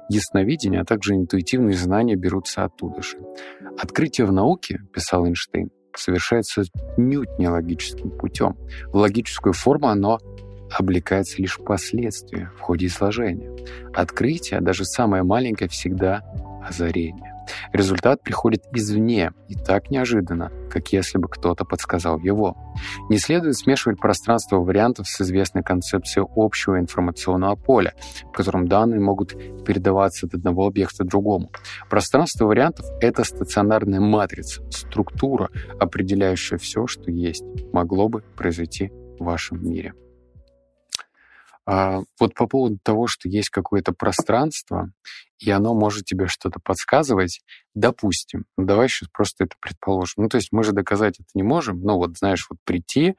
Ясновидение, 0.10 0.82
а 0.82 0.86
также 0.86 1.16
интуитивные 1.16 1.76
знания 1.76 2.16
берутся 2.16 2.64
оттуда 2.64 3.02
же. 3.02 3.18
Открытие 3.80 4.28
в 4.28 4.32
науке, 4.32 4.82
писал 4.94 5.26
Эйнштейн, 5.26 5.70
совершается 5.96 6.62
отнюдь 6.62 7.40
не 7.40 7.48
логическим 7.48 8.12
путем. 8.12 8.58
В 8.88 8.98
логическую 8.98 9.54
форму 9.54 9.88
оно 9.88 10.20
облекается 10.72 11.42
лишь 11.42 11.58
последствия 11.58 12.52
в 12.58 12.62
ходе 12.62 12.88
изложения. 12.88 13.52
Открытие, 13.94 14.62
даже 14.62 14.86
самое 14.86 15.24
маленькое, 15.24 15.70
всегда 15.70 16.24
озарение. 16.68 17.34
Результат 17.74 18.22
приходит 18.24 18.64
извне 18.74 19.32
и 19.48 19.56
так 19.56 19.90
неожиданно, 19.90 20.52
как 20.70 20.92
если 20.92 21.18
бы 21.18 21.28
кто-то 21.28 21.66
подсказал 21.66 22.20
его. 22.20 22.58
Не 23.10 23.18
следует 23.18 23.56
смешивать 23.56 24.00
пространство 24.00 24.58
вариантов 24.58 25.08
с 25.08 25.22
известной 25.22 25.64
концепцией 25.64 26.26
общего 26.36 26.80
информационного 26.80 27.56
поля, 27.56 27.94
в 28.26 28.32
котором 28.32 28.68
данные 28.68 29.00
могут 29.00 29.34
передаваться 29.66 30.28
от 30.28 30.34
одного 30.34 30.68
объекта 30.68 31.04
другому. 31.04 31.52
Пространство 31.90 32.46
вариантов— 32.46 32.86
это 33.02 33.24
стационарная 33.24 34.00
матрица, 34.00 34.64
структура, 34.70 35.50
определяющая 35.80 36.58
все, 36.58 36.88
что 36.88 37.12
есть, 37.12 37.44
могло 37.74 38.10
бы 38.10 38.24
произойти 38.36 38.92
в 39.20 39.24
вашем 39.24 39.64
мире. 39.64 39.94
А 41.70 42.00
вот 42.18 42.34
по 42.34 42.48
поводу 42.48 42.80
того, 42.82 43.08
что 43.08 43.28
есть 43.28 43.50
какое-то 43.50 43.92
пространство, 43.92 44.90
и 45.38 45.52
оно 45.52 45.74
может 45.74 46.06
тебе 46.06 46.28
что-то 46.28 46.62
подсказывать, 46.64 47.42
допустим, 47.76 48.46
ну 48.58 48.66
давай 48.66 48.88
сейчас 48.88 49.10
просто 49.10 49.44
это 49.44 49.56
предположим. 49.60 50.24
Ну, 50.24 50.30
то 50.30 50.38
есть 50.38 50.50
мы 50.52 50.64
же 50.64 50.72
доказать 50.72 51.20
это 51.20 51.28
не 51.34 51.44
можем, 51.44 51.82
но 51.82 51.98
вот, 51.98 52.18
знаешь, 52.18 52.48
вот 52.50 52.58
прийти, 52.64 53.16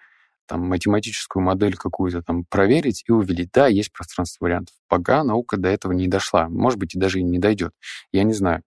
там, 0.46 0.66
математическую 0.66 1.42
модель 1.42 1.76
какую-то 1.76 2.22
там 2.22 2.46
проверить 2.46 3.04
и 3.06 3.12
увидеть, 3.12 3.50
да, 3.52 3.66
есть 3.66 3.92
пространство 3.92 4.46
вариантов. 4.46 4.74
Пока 4.88 5.22
наука 5.24 5.58
до 5.58 5.68
этого 5.68 5.92
не 5.92 6.08
дошла, 6.08 6.48
может 6.48 6.78
быть, 6.78 6.94
и 6.94 6.98
даже 6.98 7.20
и 7.20 7.22
не 7.22 7.38
дойдет, 7.38 7.74
я 8.12 8.22
не 8.22 8.32
знаю. 8.32 8.62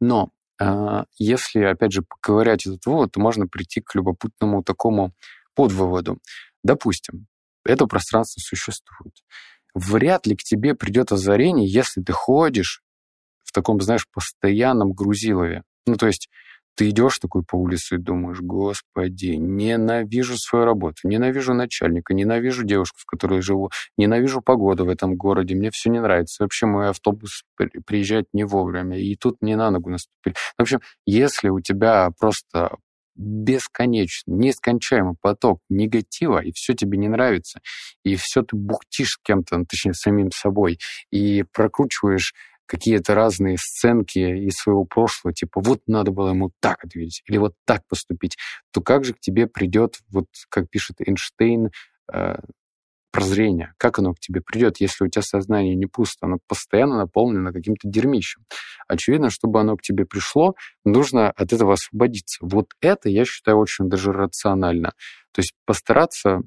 Но 0.00 0.30
э, 0.58 1.04
если, 1.18 1.60
опять 1.60 1.92
же, 1.92 2.00
поковырять 2.00 2.66
этот 2.66 2.86
вывод, 2.86 3.12
то 3.12 3.20
можно 3.20 3.46
прийти 3.46 3.82
к 3.82 3.94
любопытному 3.94 4.62
такому 4.62 5.12
подвыводу. 5.54 6.20
Допустим, 6.64 7.26
это 7.66 7.86
пространство 7.86 8.40
существует. 8.40 9.14
Вряд 9.74 10.26
ли 10.26 10.36
к 10.36 10.42
тебе 10.42 10.74
придет 10.74 11.12
озарение, 11.12 11.68
если 11.68 12.02
ты 12.02 12.12
ходишь 12.12 12.82
в 13.44 13.52
таком, 13.52 13.80
знаешь, 13.80 14.08
постоянном 14.12 14.92
грузилове. 14.92 15.62
Ну, 15.86 15.96
то 15.96 16.06
есть 16.06 16.28
ты 16.76 16.90
идешь 16.90 17.18
такой 17.18 17.42
по 17.42 17.56
улице 17.56 17.94
и 17.94 17.98
думаешь, 17.98 18.40
господи, 18.40 19.36
ненавижу 19.36 20.36
свою 20.36 20.66
работу, 20.66 20.96
ненавижу 21.04 21.54
начальника, 21.54 22.12
ненавижу 22.12 22.64
девушку, 22.64 22.98
с 23.00 23.04
которой 23.04 23.40
живу, 23.40 23.70
ненавижу 23.96 24.42
погоду 24.42 24.84
в 24.84 24.90
этом 24.90 25.16
городе, 25.16 25.54
мне 25.54 25.70
все 25.70 25.88
не 25.90 26.00
нравится. 26.00 26.42
Вообще 26.42 26.66
мой 26.66 26.90
автобус 26.90 27.44
приезжает 27.86 28.26
не 28.34 28.44
вовремя, 28.44 28.98
и 28.98 29.16
тут 29.16 29.38
мне 29.40 29.56
на 29.56 29.70
ногу 29.70 29.90
наступили. 29.90 30.34
В 30.58 30.62
общем, 30.62 30.80
если 31.06 31.48
у 31.48 31.60
тебя 31.60 32.10
просто 32.18 32.76
бесконечный, 33.16 34.34
нескончаемый 34.34 35.16
поток 35.20 35.60
негатива, 35.68 36.38
и 36.38 36.52
все 36.52 36.74
тебе 36.74 36.98
не 36.98 37.08
нравится, 37.08 37.60
и 38.04 38.16
все 38.16 38.42
ты 38.42 38.56
бухтишь 38.56 39.12
с 39.12 39.18
кем-то, 39.18 39.58
ну, 39.58 39.64
точнее, 39.64 39.94
самим 39.94 40.30
собой, 40.30 40.78
и 41.10 41.44
прокручиваешь 41.52 42.34
какие-то 42.66 43.14
разные 43.14 43.56
сценки 43.58 44.18
из 44.18 44.56
своего 44.56 44.84
прошлого, 44.84 45.32
типа 45.32 45.60
вот 45.60 45.80
надо 45.86 46.10
было 46.10 46.30
ему 46.30 46.50
так 46.60 46.84
ответить, 46.84 47.22
или 47.26 47.38
вот 47.38 47.54
так 47.64 47.86
поступить, 47.88 48.36
то 48.72 48.80
как 48.80 49.04
же 49.04 49.14
к 49.14 49.20
тебе 49.20 49.46
придет, 49.46 50.00
вот 50.10 50.26
как 50.48 50.68
пишет 50.68 50.96
Эйнштейн, 51.00 51.70
э, 52.12 52.36
прозрение, 53.16 53.72
как 53.78 53.98
оно 53.98 54.12
к 54.12 54.20
тебе 54.20 54.42
придет, 54.42 54.76
если 54.78 55.04
у 55.04 55.08
тебя 55.08 55.22
сознание 55.22 55.74
не 55.74 55.86
пусто, 55.86 56.26
оно 56.26 56.38
постоянно 56.46 56.98
наполнено 56.98 57.50
каким-то 57.50 57.88
дерьмищем. 57.88 58.44
Очевидно, 58.88 59.30
чтобы 59.30 59.58
оно 59.58 59.76
к 59.76 59.82
тебе 59.82 60.04
пришло, 60.04 60.54
нужно 60.84 61.30
от 61.30 61.52
этого 61.52 61.72
освободиться. 61.72 62.38
Вот 62.42 62.72
это, 62.82 63.08
я 63.08 63.24
считаю, 63.24 63.56
очень 63.56 63.88
даже 63.88 64.12
рационально. 64.12 64.92
То 65.32 65.40
есть 65.40 65.54
постараться 65.64 66.42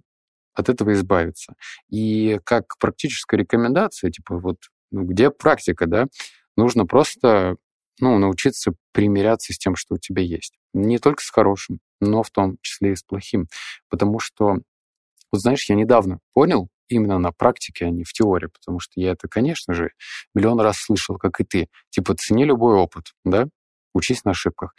от 0.54 0.70
этого 0.70 0.94
избавиться. 0.94 1.54
И 1.90 2.40
как 2.44 2.78
практическая 2.80 3.38
рекомендация, 3.38 4.12
типа 4.12 4.38
вот, 4.38 4.58
ну, 4.92 5.06
где 5.06 5.32
практика, 5.32 5.88
да, 5.88 6.06
нужно 6.56 6.86
просто 6.86 7.56
ну, 8.00 8.20
научиться 8.20 8.74
примиряться 8.94 9.54
с 9.54 9.58
тем, 9.58 9.76
что 9.76 9.96
у 9.96 9.98
тебя 9.98 10.22
есть. 10.22 10.54
Не 10.74 11.00
только 11.00 11.24
с 11.24 11.32
хорошим, 11.32 11.80
но 12.00 12.22
в 12.22 12.30
том 12.30 12.58
числе 12.62 12.92
и 12.92 12.96
с 12.96 13.02
плохим. 13.02 13.48
Потому 13.90 14.20
что 14.20 14.58
вот 15.32 15.42
знаешь, 15.42 15.70
я 15.70 15.76
недавно 15.76 16.20
понял, 16.34 16.70
именно 16.90 17.20
на 17.20 17.32
практике, 17.32 17.86
а 17.86 17.90
не 17.90 18.04
в 18.04 18.12
теории, 18.12 18.48
потому 18.48 18.80
что 18.80 18.94
я 18.96 19.12
это, 19.12 19.28
конечно 19.28 19.74
же, 19.74 19.92
миллион 20.34 20.60
раз 20.60 20.78
слышал, 20.78 21.18
как 21.18 21.40
и 21.40 21.44
ты. 21.44 21.68
Типа, 21.92 22.16
цени 22.16 22.46
любой 22.46 22.76
опыт, 22.76 23.14
да, 23.24 23.48
учись 23.94 24.26
на 24.26 24.32
ошибках. 24.32 24.74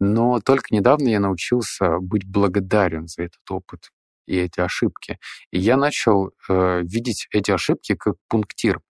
Но 0.00 0.40
только 0.40 0.66
недавно 0.70 1.08
я 1.08 1.20
научился 1.20 1.98
быть 1.98 2.24
благодарен 2.24 3.08
за 3.08 3.24
этот 3.24 3.50
опыт 3.50 3.90
и 4.26 4.36
эти 4.36 4.60
ошибки. 4.60 5.18
И 5.50 5.58
я 5.58 5.76
начал 5.76 6.30
э, 6.48 6.82
видеть 6.82 7.26
эти 7.32 7.50
ошибки 7.50 7.94
как 7.96 8.14
пунктир. 8.28 8.80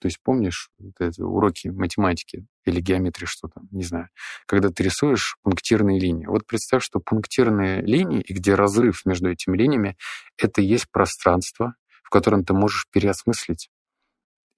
То 0.00 0.06
есть 0.06 0.18
помнишь 0.22 0.70
вот 0.78 0.94
эти 1.00 1.20
уроки 1.20 1.68
математики 1.68 2.46
или 2.64 2.80
геометрии, 2.80 3.26
что 3.26 3.48
там, 3.48 3.68
не 3.70 3.84
знаю, 3.84 4.08
когда 4.46 4.70
ты 4.70 4.82
рисуешь 4.82 5.36
пунктирные 5.42 5.98
линии. 5.98 6.26
Вот 6.26 6.46
представь, 6.46 6.82
что 6.82 7.00
пунктирные 7.00 7.82
линии, 7.82 8.20
и 8.20 8.32
где 8.32 8.54
разрыв 8.54 9.04
между 9.04 9.30
этими 9.30 9.56
линиями, 9.56 9.96
это 10.36 10.60
есть 10.60 10.90
пространство, 10.90 11.74
в 12.02 12.10
котором 12.10 12.44
ты 12.44 12.54
можешь 12.54 12.86
переосмыслить 12.90 13.70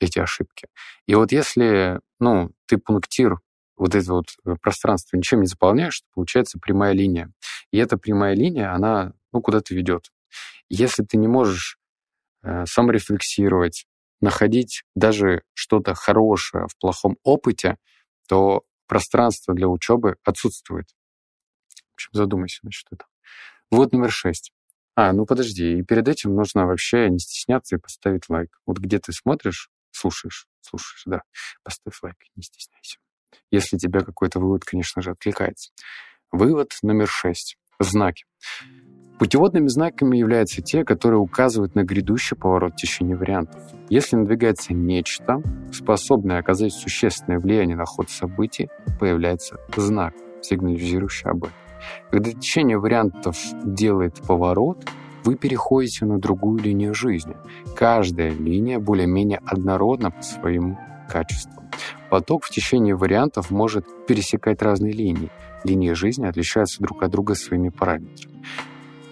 эти 0.01 0.19
ошибки. 0.19 0.69
И 1.07 1.15
вот 1.15 1.33
если, 1.33 2.01
ну, 2.19 2.51
ты 2.67 2.79
пунктир, 2.79 3.39
вот 3.77 3.95
это 3.95 4.13
вот 4.13 4.27
э, 4.45 4.57
пространство 4.61 5.17
ничем 5.17 5.41
не 5.41 5.47
заполняешь, 5.47 6.03
получается 6.15 6.59
прямая 6.61 6.93
линия. 6.93 7.33
И 7.71 7.79
эта 7.79 7.97
прямая 7.97 8.35
линия, 8.35 8.75
она, 8.75 9.13
ну, 9.33 9.41
куда-то 9.41 9.75
ведет. 9.75 10.11
Если 10.69 11.03
ты 11.03 11.17
не 11.17 11.29
можешь 11.29 11.79
э, 12.43 12.65
саморефлексировать, 12.67 13.87
находить 14.21 14.85
даже 14.95 15.43
что-то 15.55 15.95
хорошее 15.95 16.67
в 16.69 16.77
плохом 16.79 17.17
опыте, 17.23 17.77
то 18.29 18.63
пространство 18.87 19.55
для 19.55 19.69
учебы 19.69 20.17
отсутствует. 20.25 20.87
В 21.91 21.95
общем, 21.95 22.11
задумайся 22.13 22.61
насчет 22.63 22.87
этого. 22.93 23.09
Вот 23.71 23.93
номер 23.93 24.11
шесть. 24.11 24.53
А, 24.97 25.13
ну 25.13 25.25
подожди, 25.27 25.79
и 25.79 25.83
перед 25.83 26.09
этим 26.09 26.35
нужно 26.35 26.67
вообще 26.67 27.09
не 27.09 27.19
стесняться 27.19 27.77
и 27.77 27.79
поставить 27.79 28.29
лайк. 28.29 28.61
Вот 28.67 28.79
где 28.79 28.99
ты 28.99 29.13
смотришь, 29.13 29.71
слушаешь, 29.93 30.47
слушаешь, 30.61 31.03
да, 31.07 31.23
поставь 31.63 31.99
лайк, 32.03 32.17
не 32.35 32.43
стесняйся. 32.43 32.99
Если 33.51 33.79
тебя 33.79 34.01
какой-то 34.01 34.41
вывод, 34.41 34.65
конечно 34.65 35.03
же, 35.03 35.13
откликается. 35.13 35.71
Вывод 36.33 36.73
номер 36.83 37.09
шесть. 37.09 37.57
Знаки. 37.79 38.25
Путеводными 39.21 39.69
знаками 39.69 40.17
являются 40.17 40.63
те, 40.63 40.83
которые 40.83 41.21
указывают 41.21 41.75
на 41.75 41.85
грядущий 41.85 42.39
поворот 42.39 42.77
течения 42.77 43.15
вариантов. 43.15 43.63
Если 43.91 44.17
надвигается 44.17 44.73
нечто, 44.73 45.43
способное 45.75 46.39
оказать 46.39 46.73
существенное 46.73 47.39
влияние 47.39 47.77
на 47.77 47.85
ход 47.85 48.09
событий, 48.09 48.71
появляется 48.99 49.59
знак, 49.77 50.15
сигнализирующий 50.41 51.29
об 51.29 51.45
этом. 51.45 51.55
Когда 52.11 52.31
течение 52.31 52.79
вариантов 52.79 53.37
делает 53.63 54.15
поворот, 54.27 54.89
вы 55.25 55.35
переходите 55.35 56.07
на 56.07 56.19
другую 56.19 56.59
линию 56.63 56.95
жизни. 56.95 57.37
Каждая 57.77 58.31
линия 58.31 58.79
более-менее 58.79 59.43
однородна 59.45 60.13
по 60.13 60.23
своим 60.23 60.79
качествам. 61.11 61.69
Поток 62.09 62.45
в 62.45 62.51
течение 62.51 62.97
вариантов 62.97 63.51
может 63.51 63.85
пересекать 64.07 64.63
разные 64.63 64.95
линии. 64.95 65.29
Линии 65.63 65.93
жизни 65.93 66.25
отличаются 66.25 66.83
друг 66.83 67.03
от 67.03 67.11
друга 67.11 67.35
своими 67.35 67.69
параметрами 67.69 68.41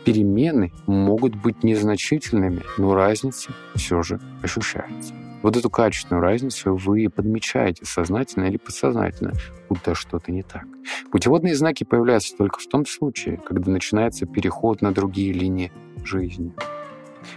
перемены 0.08 0.72
могут 0.86 1.34
быть 1.34 1.62
незначительными, 1.62 2.62
но 2.78 2.94
разница 2.94 3.50
все 3.74 4.02
же 4.02 4.18
ощущается. 4.42 5.12
Вот 5.42 5.54
эту 5.58 5.68
качественную 5.68 6.22
разницу 6.22 6.74
вы 6.74 7.10
подмечаете 7.10 7.84
сознательно 7.84 8.44
или 8.44 8.56
подсознательно, 8.56 9.34
будто 9.68 9.94
что-то 9.94 10.32
не 10.32 10.42
так. 10.42 10.64
Путеводные 11.12 11.54
знаки 11.54 11.84
появляются 11.84 12.34
только 12.38 12.58
в 12.58 12.66
том 12.68 12.86
случае, 12.86 13.36
когда 13.36 13.70
начинается 13.70 14.24
переход 14.24 14.80
на 14.80 14.92
другие 14.92 15.34
линии 15.34 15.70
жизни. 16.04 16.54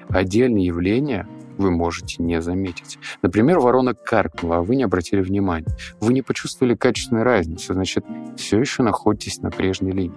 Отдельные 0.07 0.65
явления 0.65 1.27
вы 1.57 1.71
можете 1.71 2.23
не 2.23 2.41
заметить. 2.41 2.99
Например, 3.21 3.59
ворона 3.59 3.93
каркнула, 3.93 4.59
а 4.59 4.61
вы 4.61 4.77
не 4.77 4.83
обратили 4.83 5.19
внимания. 5.19 5.75
Вы 5.99 6.13
не 6.13 6.21
почувствовали 6.21 6.75
качественной 6.75 7.23
разницы, 7.23 7.73
значит, 7.73 8.05
все 8.37 8.61
еще 8.61 8.81
находитесь 8.81 9.41
на 9.41 9.51
прежней 9.51 9.91
линии. 9.91 10.15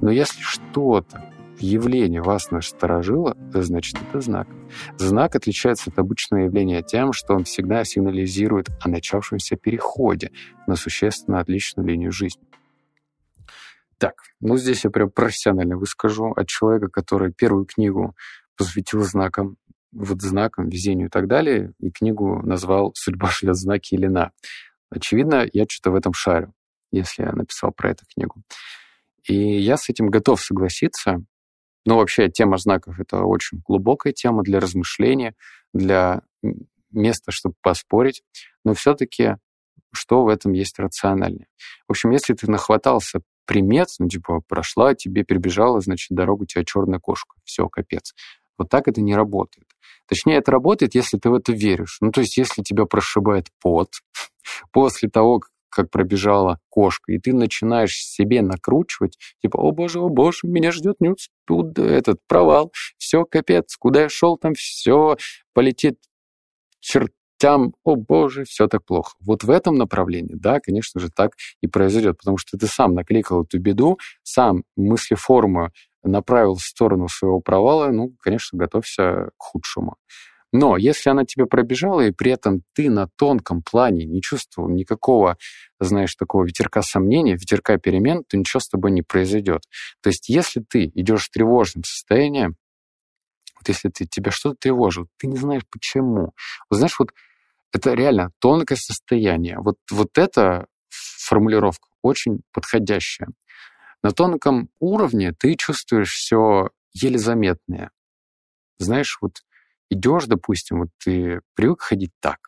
Но 0.00 0.10
если 0.10 0.40
что-то 0.40 1.29
явление 1.60 2.22
вас 2.22 2.50
насторожило, 2.50 3.36
значит, 3.52 3.96
это 4.02 4.20
знак. 4.20 4.48
Знак 4.98 5.36
отличается 5.36 5.90
от 5.90 5.98
обычного 5.98 6.42
явления 6.42 6.82
тем, 6.82 7.12
что 7.12 7.34
он 7.34 7.44
всегда 7.44 7.84
сигнализирует 7.84 8.68
о 8.80 8.88
начавшемся 8.88 9.56
переходе 9.56 10.30
на 10.66 10.76
существенно 10.76 11.40
отличную 11.40 11.88
линию 11.88 12.12
жизни. 12.12 12.42
Так, 13.98 14.14
ну 14.40 14.56
здесь 14.56 14.84
я 14.84 14.90
прям 14.90 15.10
профессионально 15.10 15.76
выскажу 15.76 16.32
от 16.32 16.48
человека, 16.48 16.88
который 16.88 17.32
первую 17.32 17.66
книгу 17.66 18.16
посвятил 18.56 19.02
знакам, 19.02 19.56
вот 19.92 20.22
знакам, 20.22 20.68
везению 20.68 21.08
и 21.08 21.10
так 21.10 21.26
далее, 21.26 21.72
и 21.80 21.90
книгу 21.90 22.40
назвал 22.42 22.92
«Судьба 22.94 23.28
шлет 23.28 23.56
знаки 23.56 23.94
Елена». 23.94 24.32
Очевидно, 24.90 25.46
я 25.52 25.64
что-то 25.68 25.90
в 25.90 25.94
этом 25.96 26.14
шарю, 26.14 26.54
если 26.90 27.22
я 27.24 27.32
написал 27.32 27.72
про 27.72 27.90
эту 27.90 28.04
книгу. 28.12 28.42
И 29.24 29.34
я 29.34 29.76
с 29.76 29.88
этим 29.88 30.08
готов 30.08 30.40
согласиться, 30.40 31.22
ну, 31.86 31.96
вообще, 31.96 32.28
тема 32.28 32.58
знаков— 32.58 32.98
это 33.00 33.22
очень 33.22 33.62
глубокая 33.66 34.12
тема 34.12 34.42
для 34.42 34.60
размышления, 34.60 35.34
для 35.72 36.22
места, 36.90 37.32
чтобы 37.32 37.54
поспорить. 37.62 38.22
Но 38.64 38.74
все-таки 38.74 39.36
что 39.92 40.24
в 40.24 40.28
этом 40.28 40.52
есть 40.52 40.78
рациональное? 40.78 41.48
В 41.88 41.92
общем, 41.92 42.10
если 42.10 42.34
ты 42.34 42.50
нахватался 42.50 43.20
примет, 43.44 43.88
ну, 43.98 44.08
типа, 44.08 44.40
прошла, 44.46 44.94
тебе 44.94 45.24
перебежала, 45.24 45.80
значит, 45.80 46.08
дорогу 46.10 46.46
тебя 46.46 46.64
черная 46.64 47.00
кошка. 47.00 47.34
Все, 47.44 47.68
капец. 47.68 48.14
Вот 48.56 48.68
так 48.68 48.86
это 48.88 49.00
не 49.00 49.16
работает. 49.16 49.66
Точнее, 50.06 50.36
это 50.36 50.52
работает, 50.52 50.94
если 50.94 51.18
ты 51.18 51.30
в 51.30 51.34
это 51.34 51.52
веришь. 51.52 51.98
Ну, 52.00 52.12
то 52.12 52.20
есть, 52.20 52.36
если 52.36 52.62
тебя 52.62 52.84
прошибает 52.84 53.48
пот 53.60 53.94
после 54.72 55.08
того, 55.08 55.40
как 55.70 55.90
пробежала 55.90 56.58
кошка, 56.68 57.12
и 57.12 57.18
ты 57.18 57.32
начинаешь 57.32 57.94
себе 57.94 58.42
накручивать, 58.42 59.18
типа, 59.40 59.56
о 59.58 59.72
боже, 59.72 60.00
о 60.00 60.08
боже, 60.08 60.40
меня 60.44 60.72
ждет 60.72 61.00
нюц, 61.00 61.28
тут 61.46 61.78
этот 61.78 62.18
провал, 62.26 62.72
все, 62.98 63.24
капец, 63.24 63.76
куда 63.76 64.02
я 64.02 64.08
шел, 64.08 64.36
там 64.36 64.54
все 64.54 65.16
полетит 65.54 65.98
чертям, 66.80 67.74
о 67.84 67.96
боже, 67.96 68.44
все 68.44 68.66
так 68.66 68.84
плохо. 68.84 69.14
Вот 69.20 69.44
в 69.44 69.50
этом 69.50 69.76
направлении, 69.76 70.34
да, 70.34 70.60
конечно 70.60 71.00
же, 71.00 71.10
так 71.10 71.32
и 71.60 71.66
произойдет, 71.66 72.18
потому 72.18 72.36
что 72.36 72.58
ты 72.58 72.66
сам 72.66 72.94
накликал 72.94 73.44
эту 73.44 73.58
беду, 73.58 73.98
сам 74.22 74.64
мыслеформу 74.76 75.70
направил 76.02 76.54
в 76.54 76.62
сторону 76.62 77.08
своего 77.08 77.40
провала, 77.40 77.90
ну, 77.90 78.14
конечно, 78.20 78.58
готовься 78.58 79.30
к 79.36 79.42
худшему. 79.42 79.96
Но 80.52 80.76
если 80.76 81.10
она 81.10 81.24
тебе 81.24 81.46
пробежала, 81.46 82.00
и 82.00 82.10
при 82.10 82.32
этом 82.32 82.62
ты 82.74 82.90
на 82.90 83.08
тонком 83.16 83.62
плане 83.62 84.04
не 84.04 84.20
чувствовал 84.20 84.68
никакого, 84.68 85.36
знаешь, 85.78 86.14
такого 86.16 86.44
ветерка 86.44 86.82
сомнения, 86.82 87.34
ветерка 87.34 87.78
перемен, 87.78 88.24
то 88.24 88.36
ничего 88.36 88.60
с 88.60 88.68
тобой 88.68 88.90
не 88.90 89.02
произойдет. 89.02 89.62
То 90.02 90.08
есть 90.08 90.28
если 90.28 90.60
ты 90.60 90.90
идешь 90.94 91.26
в 91.26 91.30
тревожном 91.30 91.84
состоянии, 91.84 92.46
вот 93.60 93.68
если 93.68 93.90
ты, 93.90 94.06
тебя 94.06 94.30
что-то 94.30 94.56
тревожит, 94.60 95.08
ты 95.18 95.26
не 95.28 95.36
знаешь 95.36 95.62
почему. 95.70 96.32
Вот 96.68 96.76
знаешь, 96.76 96.98
вот 96.98 97.12
это 97.72 97.94
реально 97.94 98.32
тонкое 98.40 98.76
состояние. 98.76 99.58
Вот, 99.58 99.76
вот 99.90 100.18
эта 100.18 100.66
формулировка 100.88 101.88
очень 102.02 102.40
подходящая. 102.52 103.28
На 104.02 104.12
тонком 104.12 104.70
уровне 104.80 105.32
ты 105.32 105.54
чувствуешь 105.56 106.12
все 106.12 106.70
еле 106.92 107.18
заметное. 107.18 107.90
Знаешь, 108.78 109.18
вот 109.20 109.42
идешь, 109.90 110.26
допустим, 110.26 110.80
вот 110.80 110.88
ты 111.04 111.40
привык 111.54 111.82
ходить 111.82 112.12
так, 112.20 112.38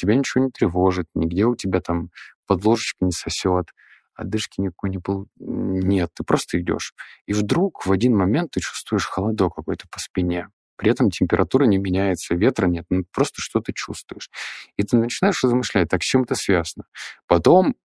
тебя 0.00 0.14
ничего 0.14 0.44
не 0.44 0.50
тревожит, 0.50 1.06
нигде 1.14 1.44
у 1.44 1.54
тебя 1.54 1.80
там 1.80 2.10
подложечка 2.46 3.04
не 3.04 3.12
сосет, 3.12 3.66
отдышки 4.14 4.60
никакой 4.60 4.90
не 4.90 4.98
был. 4.98 5.28
Нет, 5.38 6.10
ты 6.14 6.24
просто 6.24 6.60
идешь. 6.60 6.94
И 7.26 7.32
вдруг 7.32 7.86
в 7.86 7.92
один 7.92 8.16
момент 8.16 8.52
ты 8.52 8.60
чувствуешь 8.60 9.06
холодок 9.06 9.56
какой-то 9.56 9.86
по 9.90 10.00
спине. 10.00 10.48
При 10.76 10.90
этом 10.90 11.10
температура 11.10 11.64
не 11.64 11.76
меняется, 11.76 12.34
ветра 12.34 12.66
нет, 12.66 12.86
ну 12.88 13.04
просто 13.12 13.42
что-то 13.42 13.72
чувствуешь. 13.74 14.30
И 14.76 14.82
ты 14.82 14.96
начинаешь 14.96 15.44
размышлять, 15.44 15.88
так 15.90 16.02
с 16.02 16.06
чем 16.06 16.22
это 16.22 16.34
связано. 16.34 16.86
Потом 17.26 17.76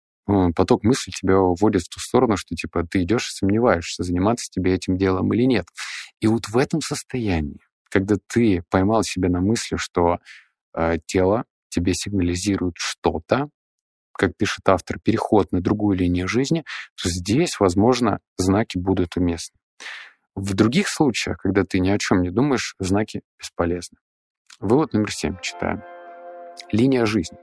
поток 0.55 0.85
мыслей 0.85 1.12
тебя 1.12 1.38
вводит 1.38 1.83
в 1.83 1.88
ту 1.88 2.01
сторону, 2.01 2.37
что 2.37 2.55
типа 2.55 2.87
ты 2.87 3.03
идешь 3.03 3.29
и 3.29 3.33
сомневаешься, 3.33 4.05
заниматься 4.05 4.49
тебе 4.51 4.75
этим 4.75 4.97
делом 4.97 5.35
или 5.35 5.43
нет. 5.43 5.67
И 6.21 6.29
вот 6.29 6.49
в 6.49 6.57
этом 6.57 6.81
состоянии 6.81 7.61
когда 7.95 8.17
ты 8.27 8.65
поймал 8.71 9.05
себя 9.05 9.29
на 9.29 9.41
мысли, 9.41 9.77
что 9.77 10.19
э, 10.77 10.97
тело 11.07 11.45
тебе 11.69 11.95
сигнализирует 11.95 12.75
что-то, 12.77 13.51
как 14.13 14.37
пишет 14.37 14.69
автор, 14.69 14.99
переход 14.99 15.53
на 15.53 15.61
другую 15.61 15.97
линию 15.97 16.27
жизни, 16.27 16.65
то 17.01 17.09
здесь, 17.09 17.61
возможно, 17.61 18.19
знаки 18.37 18.79
будут 18.79 19.17
уместны. 19.17 19.57
В 20.35 20.55
других 20.55 20.89
случаях, 20.89 21.39
когда 21.39 21.63
ты 21.63 21.79
ни 21.79 21.89
о 21.89 21.99
чем 21.99 22.23
не 22.23 22.31
думаешь, 22.31 22.75
знаки 22.81 23.23
бесполезны. 23.39 23.99
Вывод 24.59 24.93
номер 24.93 25.13
семь 25.13 25.37
читаем. 25.41 25.94
Линия 26.72 27.07
жизни. 27.07 27.38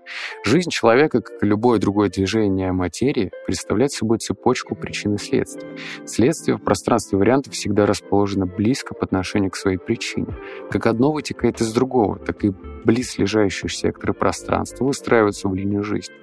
Жизнь 0.46 0.70
человека, 0.70 1.22
как 1.22 1.44
и 1.44 1.46
любое 1.46 1.80
другое 1.80 2.10
движение 2.10 2.72
материи, 2.72 3.32
представляет 3.46 3.92
собой 3.92 4.18
цепочку 4.20 4.76
причин 4.76 5.16
и 5.16 5.18
следствий. 5.18 5.68
Следствие 6.06 6.58
в 6.58 6.64
пространстве 6.64 7.18
вариантов 7.18 7.54
всегда 7.54 7.86
расположено 7.86 8.46
близко 8.46 8.94
по 8.94 9.06
отношению 9.06 9.52
к 9.52 9.56
своей 9.56 9.78
причине. 9.78 10.36
Как 10.70 10.86
одно 10.86 11.12
вытекает 11.12 11.62
из 11.62 11.72
другого, 11.74 12.18
так 12.20 12.44
и 12.44 12.52
близлежащие 12.84 13.70
секторы 13.70 14.14
пространства 14.14 14.86
выстраиваются 14.86 15.48
в 15.48 15.56
линию 15.56 15.84
жизни. 15.84 16.16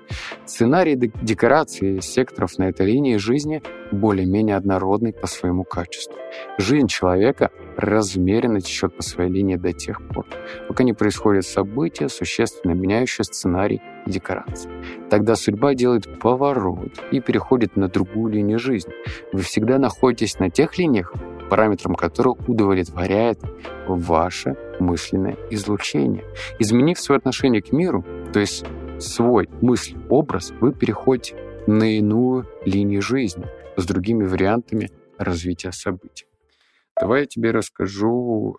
Сценарий 0.46 0.96
декорации 0.96 2.00
секторов 2.00 2.58
на 2.58 2.64
этой 2.64 2.86
линии 2.86 3.16
жизни 3.16 3.62
более-менее 3.92 4.56
однородный 4.56 5.12
по 5.12 5.26
своему 5.26 5.64
качеству. 5.64 6.16
Жизнь 6.58 6.86
человека 6.86 7.50
размеренно 7.76 8.60
течет 8.60 8.96
по 8.96 9.02
своей 9.02 9.30
линии 9.30 9.56
до 9.56 9.72
тех 9.72 10.06
пор, 10.08 10.26
пока 10.66 10.84
не 10.84 10.92
происходят 10.92 11.44
события, 11.44 12.08
существенно 12.08 12.72
меняющие 12.72 13.24
сценарий 13.24 13.80
и 14.06 14.10
декорации. 14.10 14.70
Тогда 15.10 15.36
судьба 15.36 15.74
делает 15.74 16.18
поворот 16.18 16.92
и 17.10 17.20
переходит 17.20 17.76
на 17.76 17.88
другую 17.88 18.32
линию 18.32 18.58
жизни. 18.58 18.92
Вы 19.32 19.42
всегда 19.42 19.78
находитесь 19.78 20.38
на 20.38 20.50
тех 20.50 20.78
линиях, 20.78 21.12
параметром 21.50 21.94
которых 21.94 22.48
удовлетворяет 22.48 23.40
ваше 23.86 24.56
мысленное 24.80 25.36
излучение. 25.50 26.24
Изменив 26.58 26.98
свое 26.98 27.18
отношение 27.18 27.62
к 27.62 27.72
миру, 27.72 28.04
то 28.32 28.40
есть 28.40 28.64
свой 28.98 29.48
мысль, 29.60 29.96
образ, 30.08 30.50
вы 30.60 30.72
переходите 30.72 31.36
на 31.66 31.98
иную 31.98 32.46
линию 32.64 33.02
жизни 33.02 33.46
с 33.76 33.84
другими 33.86 34.24
вариантами 34.24 34.90
развития 35.18 35.72
событий. 35.72 36.26
Давай 37.00 37.20
я 37.20 37.26
тебе 37.26 37.50
расскажу, 37.50 38.58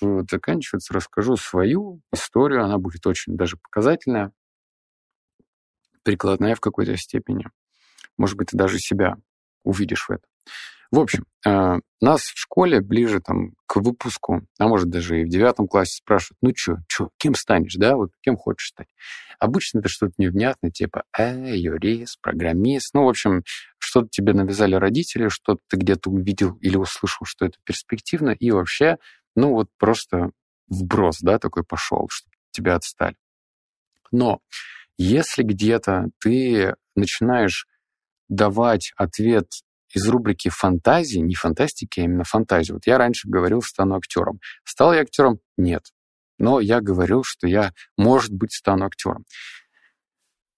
вот 0.00 0.30
заканчивается, 0.30 0.92
расскажу 0.92 1.36
свою 1.36 2.00
историю, 2.12 2.64
она 2.64 2.78
будет 2.78 3.06
очень 3.06 3.36
даже 3.36 3.56
показательная, 3.56 4.32
прикладная 6.02 6.54
в 6.54 6.60
какой-то 6.60 6.96
степени. 6.96 7.46
Может 8.18 8.36
быть, 8.36 8.48
ты 8.50 8.56
даже 8.56 8.78
себя 8.78 9.16
увидишь 9.64 10.08
в 10.08 10.12
этом. 10.12 10.28
В 10.90 10.98
общем, 10.98 11.24
э, 11.46 11.78
нас 12.00 12.22
в 12.22 12.38
школе 12.38 12.80
ближе 12.80 13.20
там, 13.20 13.54
к 13.66 13.76
выпуску, 13.76 14.46
а 14.58 14.68
может 14.68 14.90
даже 14.90 15.20
и 15.20 15.24
в 15.24 15.28
девятом 15.28 15.66
классе 15.66 15.96
спрашивают, 15.96 16.38
ну 16.42 16.52
что, 16.54 16.76
что, 16.88 17.10
кем 17.16 17.34
станешь, 17.34 17.74
да, 17.74 17.96
вот 17.96 18.10
кем 18.22 18.36
хочешь 18.36 18.68
стать. 18.68 18.88
Обычно 19.38 19.80
это 19.80 19.88
что-то 19.88 20.12
невнятное, 20.18 20.70
типа 20.70 21.04
э, 21.18 21.56
юрист, 21.56 22.20
программист, 22.20 22.94
ну, 22.94 23.04
в 23.04 23.08
общем, 23.08 23.42
что-то 23.78 24.08
тебе 24.10 24.32
навязали 24.32 24.74
родители, 24.74 25.28
что-то 25.28 25.60
ты 25.68 25.76
где-то 25.76 26.10
увидел 26.10 26.54
или 26.60 26.76
услышал, 26.76 27.26
что 27.26 27.46
это 27.46 27.58
перспективно, 27.64 28.30
и 28.30 28.50
вообще, 28.50 28.98
ну, 29.34 29.50
вот 29.50 29.68
просто 29.78 30.30
вброс, 30.68 31.18
да, 31.20 31.38
такой 31.38 31.64
пошел, 31.64 32.06
что 32.10 32.28
тебя 32.52 32.76
отстали. 32.76 33.16
Но 34.12 34.40
если 34.96 35.42
где-то 35.42 36.10
ты 36.20 36.76
начинаешь 36.94 37.66
давать 38.28 38.92
ответ 38.96 39.48
из 39.96 40.08
рубрики 40.08 40.48
фантазии, 40.48 41.18
не 41.18 41.34
фантастики, 41.34 42.00
а 42.00 42.04
именно 42.04 42.24
фантазии. 42.24 42.72
Вот 42.72 42.86
я 42.86 42.98
раньше 42.98 43.28
говорил, 43.28 43.62
стану 43.62 43.96
актером. 43.96 44.40
Стал 44.64 44.92
я 44.94 45.00
актером? 45.00 45.38
Нет. 45.56 45.84
Но 46.38 46.60
я 46.60 46.80
говорил, 46.80 47.22
что 47.24 47.46
я, 47.46 47.72
может 47.96 48.32
быть, 48.32 48.52
стану 48.52 48.86
актером. 48.86 49.24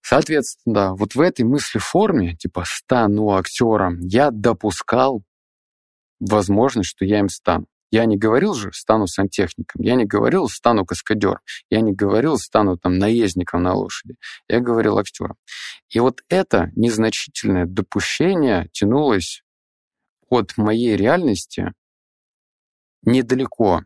Соответственно, 0.03 0.95
вот 0.95 1.15
в 1.15 1.21
этой 1.21 1.45
мысли 1.45 1.79
форме, 1.79 2.37
типа 2.37 2.65
стану 2.65 3.33
актером, 3.33 3.99
я 4.01 4.31
допускал 4.31 5.23
возможность, 6.21 6.91
что 6.91 7.05
я 7.05 7.19
им 7.19 7.29
стану. 7.29 7.67
Я 7.91 8.05
не 8.05 8.17
говорил 8.17 8.55
же, 8.55 8.73
стану 8.73 9.07
сантехником. 9.07 9.83
Я 9.83 9.95
не 9.95 10.05
говорил, 10.05 10.49
стану 10.49 10.85
каскадером. 10.85 11.39
Я 11.71 11.81
не 11.81 11.93
говорил, 11.93 12.37
стану 12.37 12.77
там 12.77 12.99
наездником 12.99 13.63
на 13.63 13.75
лошади. 13.75 14.17
Я 14.49 14.61
говорил 14.61 14.99
актером. 14.99 15.37
И 15.89 16.01
вот 16.01 16.21
это 16.29 16.71
незначительное 16.75 17.65
допущение 17.67 18.69
тянулось 18.73 19.43
от 20.29 20.57
моей 20.57 20.97
реальности 20.97 21.73
недалеко. 23.03 23.83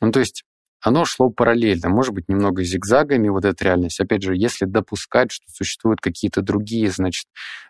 Ну, 0.00 0.12
то 0.12 0.20
есть 0.20 0.44
оно 0.80 1.04
шло 1.04 1.30
параллельно, 1.30 1.88
может 1.88 2.14
быть, 2.14 2.28
немного 2.28 2.62
зигзагами, 2.62 3.28
вот 3.28 3.44
эта 3.44 3.64
реальность. 3.64 4.00
Опять 4.00 4.22
же, 4.22 4.36
если 4.36 4.66
допускать, 4.66 5.32
что 5.32 5.44
существуют 5.48 6.00
какие-то 6.00 6.42
другие, 6.42 6.90
значит, 6.90 7.26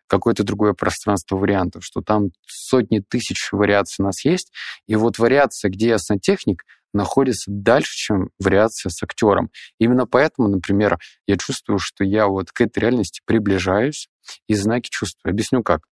какое-то 0.07 0.45
другое 0.45 0.73
пространство 0.73 1.37
вариантов, 1.37 1.85
что 1.85 2.01
там 2.01 2.31
сотни 2.47 3.01
тысяч 3.01 3.49
вариаций 3.53 4.03
у 4.03 4.07
нас 4.07 4.25
есть, 4.25 4.53
и 4.87 4.97
вот 4.97 5.19
вариация, 5.19 5.71
где 5.71 5.89
я 5.89 5.99
сантехник, 5.99 6.63
находится 6.93 7.51
дальше, 7.51 7.93
чем 7.95 8.31
вариация 8.39 8.91
с 8.91 9.03
актером. 9.03 9.51
Именно 9.79 10.07
поэтому, 10.07 10.49
например, 10.49 10.99
я 11.27 11.37
чувствую, 11.37 11.79
что 11.79 12.05
я 12.05 12.27
вот 12.27 12.51
к 12.53 12.61
этой 12.61 12.81
реальности 12.81 13.21
приближаюсь 13.27 14.09
и 14.49 14.55
знаки 14.55 14.89
чувствую. 14.91 15.33
Объясню 15.33 15.63
как. 15.63 15.83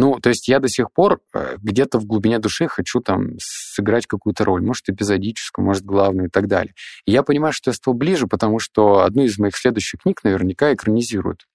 Ну, 0.00 0.20
то 0.20 0.28
есть 0.28 0.46
я 0.46 0.60
до 0.60 0.68
сих 0.68 0.92
пор 0.92 1.18
э, 1.34 1.56
где-то 1.60 1.98
в 1.98 2.06
глубине 2.06 2.38
души 2.38 2.68
хочу 2.68 3.00
там 3.00 3.30
сыграть 3.40 4.06
какую-то 4.06 4.44
роль, 4.44 4.62
может, 4.62 4.88
эпизодическую, 4.88 5.64
может, 5.64 5.84
главную 5.84 6.28
и 6.28 6.30
так 6.30 6.46
далее. 6.46 6.72
И 7.04 7.10
я 7.10 7.24
понимаю, 7.24 7.52
что 7.52 7.70
я 7.70 7.74
стал 7.74 7.94
ближе, 7.94 8.28
потому 8.28 8.60
что 8.60 9.00
одну 9.00 9.24
из 9.24 9.36
моих 9.40 9.56
следующих 9.56 10.02
книг 10.02 10.22
наверняка 10.22 10.72
экранизируют. 10.72 11.48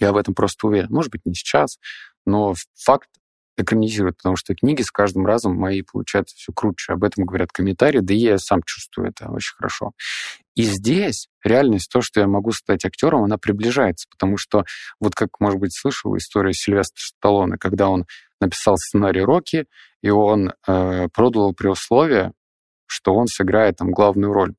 Я 0.00 0.12
в 0.12 0.18
этом 0.18 0.34
просто 0.34 0.66
уверен. 0.66 0.88
Может 0.90 1.12
быть, 1.12 1.22
не 1.24 1.32
сейчас, 1.32 1.78
но 2.26 2.52
факт 2.74 3.08
экранизируют, 3.56 4.16
потому 4.16 4.36
что 4.36 4.54
книги 4.54 4.82
с 4.82 4.90
каждым 4.90 5.26
разом 5.26 5.54
мои 5.54 5.82
получаются 5.82 6.36
все 6.36 6.52
круче. 6.52 6.92
Об 6.92 7.04
этом 7.04 7.24
говорят 7.24 7.52
комментарии, 7.52 8.00
да 8.00 8.14
и 8.14 8.18
я 8.18 8.38
сам 8.38 8.60
чувствую 8.64 9.08
это 9.10 9.30
очень 9.30 9.54
хорошо. 9.56 9.92
И 10.54 10.62
здесь 10.62 11.28
реальность, 11.44 11.90
то, 11.92 12.02
что 12.02 12.20
я 12.20 12.26
могу 12.26 12.52
стать 12.52 12.84
актером, 12.84 13.24
она 13.24 13.38
приближается, 13.38 14.06
потому 14.10 14.36
что 14.36 14.64
вот 15.00 15.14
как, 15.14 15.40
может 15.40 15.58
быть, 15.58 15.74
слышал 15.74 16.16
историю 16.16 16.52
Сильвестра 16.52 16.98
Сталлоне, 16.98 17.56
когда 17.58 17.88
он 17.88 18.06
написал 18.40 18.76
сценарий 18.76 19.22
Рокки, 19.22 19.66
и 20.02 20.10
он 20.10 20.52
э, 20.66 21.08
продал 21.14 21.54
при 21.54 21.68
условии, 21.68 22.32
что 22.86 23.14
он 23.14 23.26
сыграет 23.26 23.76
там 23.76 23.92
главную 23.92 24.32
роль. 24.32 24.54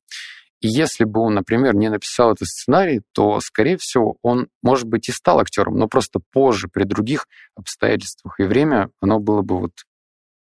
И 0.63 0.69
если 0.69 1.03
бы 1.03 1.19
он, 1.19 1.33
например, 1.33 1.75
не 1.75 1.89
написал 1.89 2.31
этот 2.31 2.47
сценарий, 2.47 3.01
то, 3.11 3.41
скорее 3.41 3.75
всего, 3.75 4.15
он, 4.21 4.47
может 4.61 4.87
быть, 4.87 5.09
и 5.09 5.11
стал 5.11 5.39
актером, 5.39 5.77
но 5.77 5.89
просто 5.89 6.21
позже, 6.31 6.69
при 6.69 6.85
других 6.85 7.27
обстоятельствах 7.53 8.39
и 8.39 8.43
время, 8.43 8.89
оно 9.01 9.19
было 9.19 9.41
бы 9.41 9.59
вот 9.59 9.73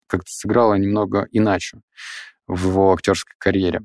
как-то 0.08 0.28
сыграло 0.28 0.74
немного 0.74 1.26
иначе 1.32 1.80
в 2.48 2.68
его 2.68 2.92
актерской 2.92 3.34
карьере. 3.38 3.84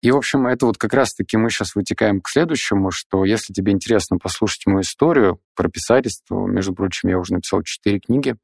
И, 0.00 0.10
в 0.10 0.16
общем, 0.16 0.46
это 0.46 0.64
вот 0.64 0.78
как 0.78 0.94
раз-таки 0.94 1.36
мы 1.36 1.50
сейчас 1.50 1.74
вытекаем 1.74 2.22
к 2.22 2.28
следующему, 2.30 2.90
что 2.90 3.26
если 3.26 3.52
тебе 3.52 3.72
интересно 3.72 4.16
послушать 4.16 4.64
мою 4.64 4.80
историю 4.80 5.40
про 5.54 5.68
писательство, 5.68 6.46
между 6.46 6.74
прочим, 6.74 7.10
я 7.10 7.18
уже 7.18 7.34
написал 7.34 7.62
четыре 7.62 8.00
книги, 8.00 8.36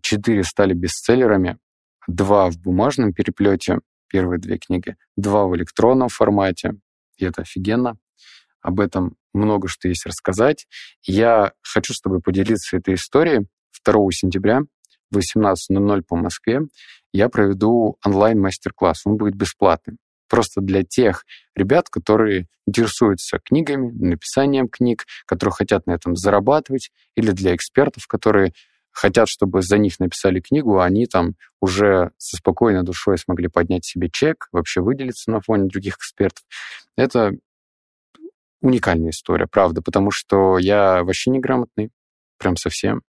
четыре 0.00 0.42
стали 0.42 0.72
бестселлерами, 0.72 1.58
два 2.08 2.50
в 2.50 2.58
бумажном 2.58 3.12
переплете, 3.12 3.80
первые 4.08 4.38
две 4.38 4.58
книги, 4.58 4.96
два 5.16 5.46
в 5.46 5.56
электронном 5.56 6.08
формате, 6.08 6.74
и 7.16 7.24
это 7.24 7.42
офигенно. 7.42 7.96
Об 8.60 8.80
этом 8.80 9.16
много 9.34 9.68
что 9.68 9.88
есть 9.88 10.06
рассказать. 10.06 10.66
Я 11.02 11.52
хочу 11.62 11.92
с 11.92 12.00
тобой 12.00 12.20
поделиться 12.20 12.76
этой 12.76 12.94
историей. 12.94 13.46
2 13.84 13.94
сентября 14.12 14.62
в 15.10 15.18
18.00 15.18 16.02
по 16.08 16.16
Москве 16.16 16.62
я 17.12 17.28
проведу 17.28 17.98
онлайн-мастер-класс. 18.04 19.02
Он 19.04 19.16
будет 19.16 19.34
бесплатным. 19.34 19.98
Просто 20.28 20.60
для 20.60 20.82
тех 20.82 21.24
ребят, 21.54 21.88
которые 21.90 22.46
интересуются 22.66 23.38
книгами, 23.44 23.92
написанием 23.92 24.68
книг, 24.68 25.04
которые 25.26 25.52
хотят 25.52 25.86
на 25.86 25.92
этом 25.92 26.16
зарабатывать, 26.16 26.90
или 27.14 27.30
для 27.30 27.54
экспертов, 27.54 28.06
которые 28.06 28.52
хотят, 28.94 29.28
чтобы 29.28 29.60
за 29.60 29.76
них 29.76 30.00
написали 30.00 30.40
книгу, 30.40 30.78
а 30.78 30.84
они 30.84 31.06
там 31.06 31.34
уже 31.60 32.12
со 32.16 32.36
спокойной 32.36 32.84
душой 32.84 33.18
смогли 33.18 33.48
поднять 33.48 33.84
себе 33.84 34.08
чек, 34.10 34.48
вообще 34.52 34.80
выделиться 34.80 35.30
на 35.30 35.40
фоне 35.40 35.68
других 35.68 35.96
экспертов. 35.96 36.44
Это 36.96 37.32
уникальная 38.62 39.10
история, 39.10 39.46
правда, 39.46 39.82
потому 39.82 40.10
что 40.10 40.58
я 40.58 41.04
вообще 41.04 41.30
неграмотный, 41.30 41.90
прям 42.38 42.56
совсем, 42.56 43.02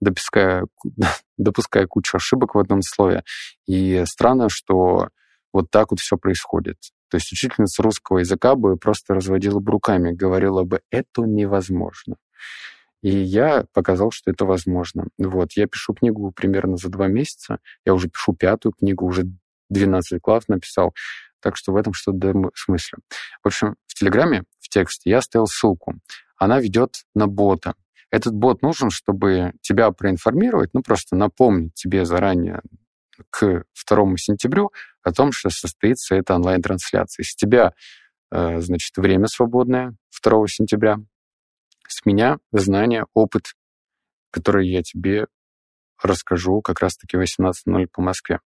допуская, 0.00 0.66
допуская 1.36 1.86
кучу 1.86 2.16
ошибок 2.16 2.54
в 2.54 2.58
одном 2.58 2.82
слове. 2.82 3.22
И 3.66 4.02
странно, 4.06 4.48
что 4.48 5.10
вот 5.52 5.70
так 5.70 5.90
вот 5.90 6.00
все 6.00 6.16
происходит. 6.16 6.76
То 7.08 7.18
есть 7.18 7.32
учительница 7.32 7.82
русского 7.82 8.18
языка 8.18 8.56
бы 8.56 8.76
просто 8.76 9.14
разводила 9.14 9.60
бы 9.60 9.72
руками, 9.72 10.12
говорила 10.12 10.64
бы, 10.64 10.80
это 10.90 11.22
невозможно. 11.22 12.16
И 13.06 13.08
я 13.08 13.66
показал, 13.72 14.10
что 14.10 14.32
это 14.32 14.44
возможно. 14.44 15.06
Вот, 15.16 15.52
я 15.52 15.68
пишу 15.68 15.94
книгу 15.94 16.32
примерно 16.32 16.76
за 16.76 16.88
два 16.88 17.06
месяца. 17.06 17.60
Я 17.84 17.94
уже 17.94 18.08
пишу 18.08 18.32
пятую 18.32 18.72
книгу, 18.72 19.06
уже 19.06 19.26
12 19.70 20.20
глав 20.20 20.48
написал. 20.48 20.92
Так 21.40 21.56
что 21.56 21.70
в 21.70 21.76
этом 21.76 21.92
что-то 21.92 22.32
смысле. 22.56 22.98
В 23.44 23.46
общем, 23.46 23.76
в 23.86 23.94
Телеграме, 23.94 24.42
в 24.58 24.68
тексте 24.68 25.08
я 25.08 25.18
оставил 25.18 25.46
ссылку. 25.46 25.94
Она 26.36 26.58
ведет 26.58 27.04
на 27.14 27.28
бота. 27.28 27.74
Этот 28.10 28.34
бот 28.34 28.62
нужен, 28.62 28.90
чтобы 28.90 29.52
тебя 29.60 29.92
проинформировать, 29.92 30.70
ну, 30.74 30.82
просто 30.82 31.14
напомнить 31.14 31.74
тебе 31.74 32.04
заранее 32.04 32.60
к 33.30 33.62
2 33.88 34.16
сентябрю 34.16 34.72
о 35.04 35.12
том, 35.12 35.30
что 35.30 35.48
состоится 35.48 36.16
эта 36.16 36.34
онлайн-трансляция. 36.34 37.22
С 37.22 37.36
тебя, 37.36 37.72
э, 38.32 38.60
значит, 38.60 38.96
время 38.96 39.28
свободное 39.28 39.94
2 40.10 40.48
сентября, 40.48 40.98
с 41.88 42.04
меня 42.04 42.38
знания, 42.52 43.06
опыт, 43.14 43.52
который 44.30 44.68
я 44.68 44.82
тебе 44.82 45.26
расскажу 46.02 46.60
как 46.60 46.80
раз-таки 46.80 47.16
18.00 47.16 47.86
по 47.90 48.02
Москве. 48.02 48.40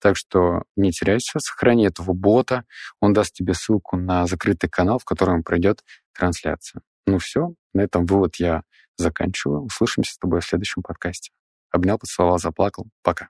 Так 0.00 0.16
что 0.16 0.62
не 0.76 0.90
теряйся, 0.90 1.38
сохрани 1.38 1.86
этого 1.86 2.12
бота, 2.12 2.64
он 3.00 3.12
даст 3.12 3.34
тебе 3.34 3.54
ссылку 3.54 3.96
на 3.96 4.26
закрытый 4.26 4.70
канал, 4.70 4.98
в 4.98 5.04
котором 5.04 5.42
пройдет 5.42 5.84
трансляция. 6.14 6.82
Ну 7.06 7.18
все, 7.18 7.54
на 7.72 7.82
этом 7.82 8.06
вывод 8.06 8.36
я 8.36 8.62
заканчиваю. 8.96 9.64
Услышимся 9.64 10.14
с 10.14 10.18
тобой 10.18 10.40
в 10.40 10.46
следующем 10.46 10.82
подкасте. 10.82 11.32
Обнял, 11.70 11.98
поцеловал, 11.98 12.38
заплакал. 12.38 12.86
Пока. 13.02 13.28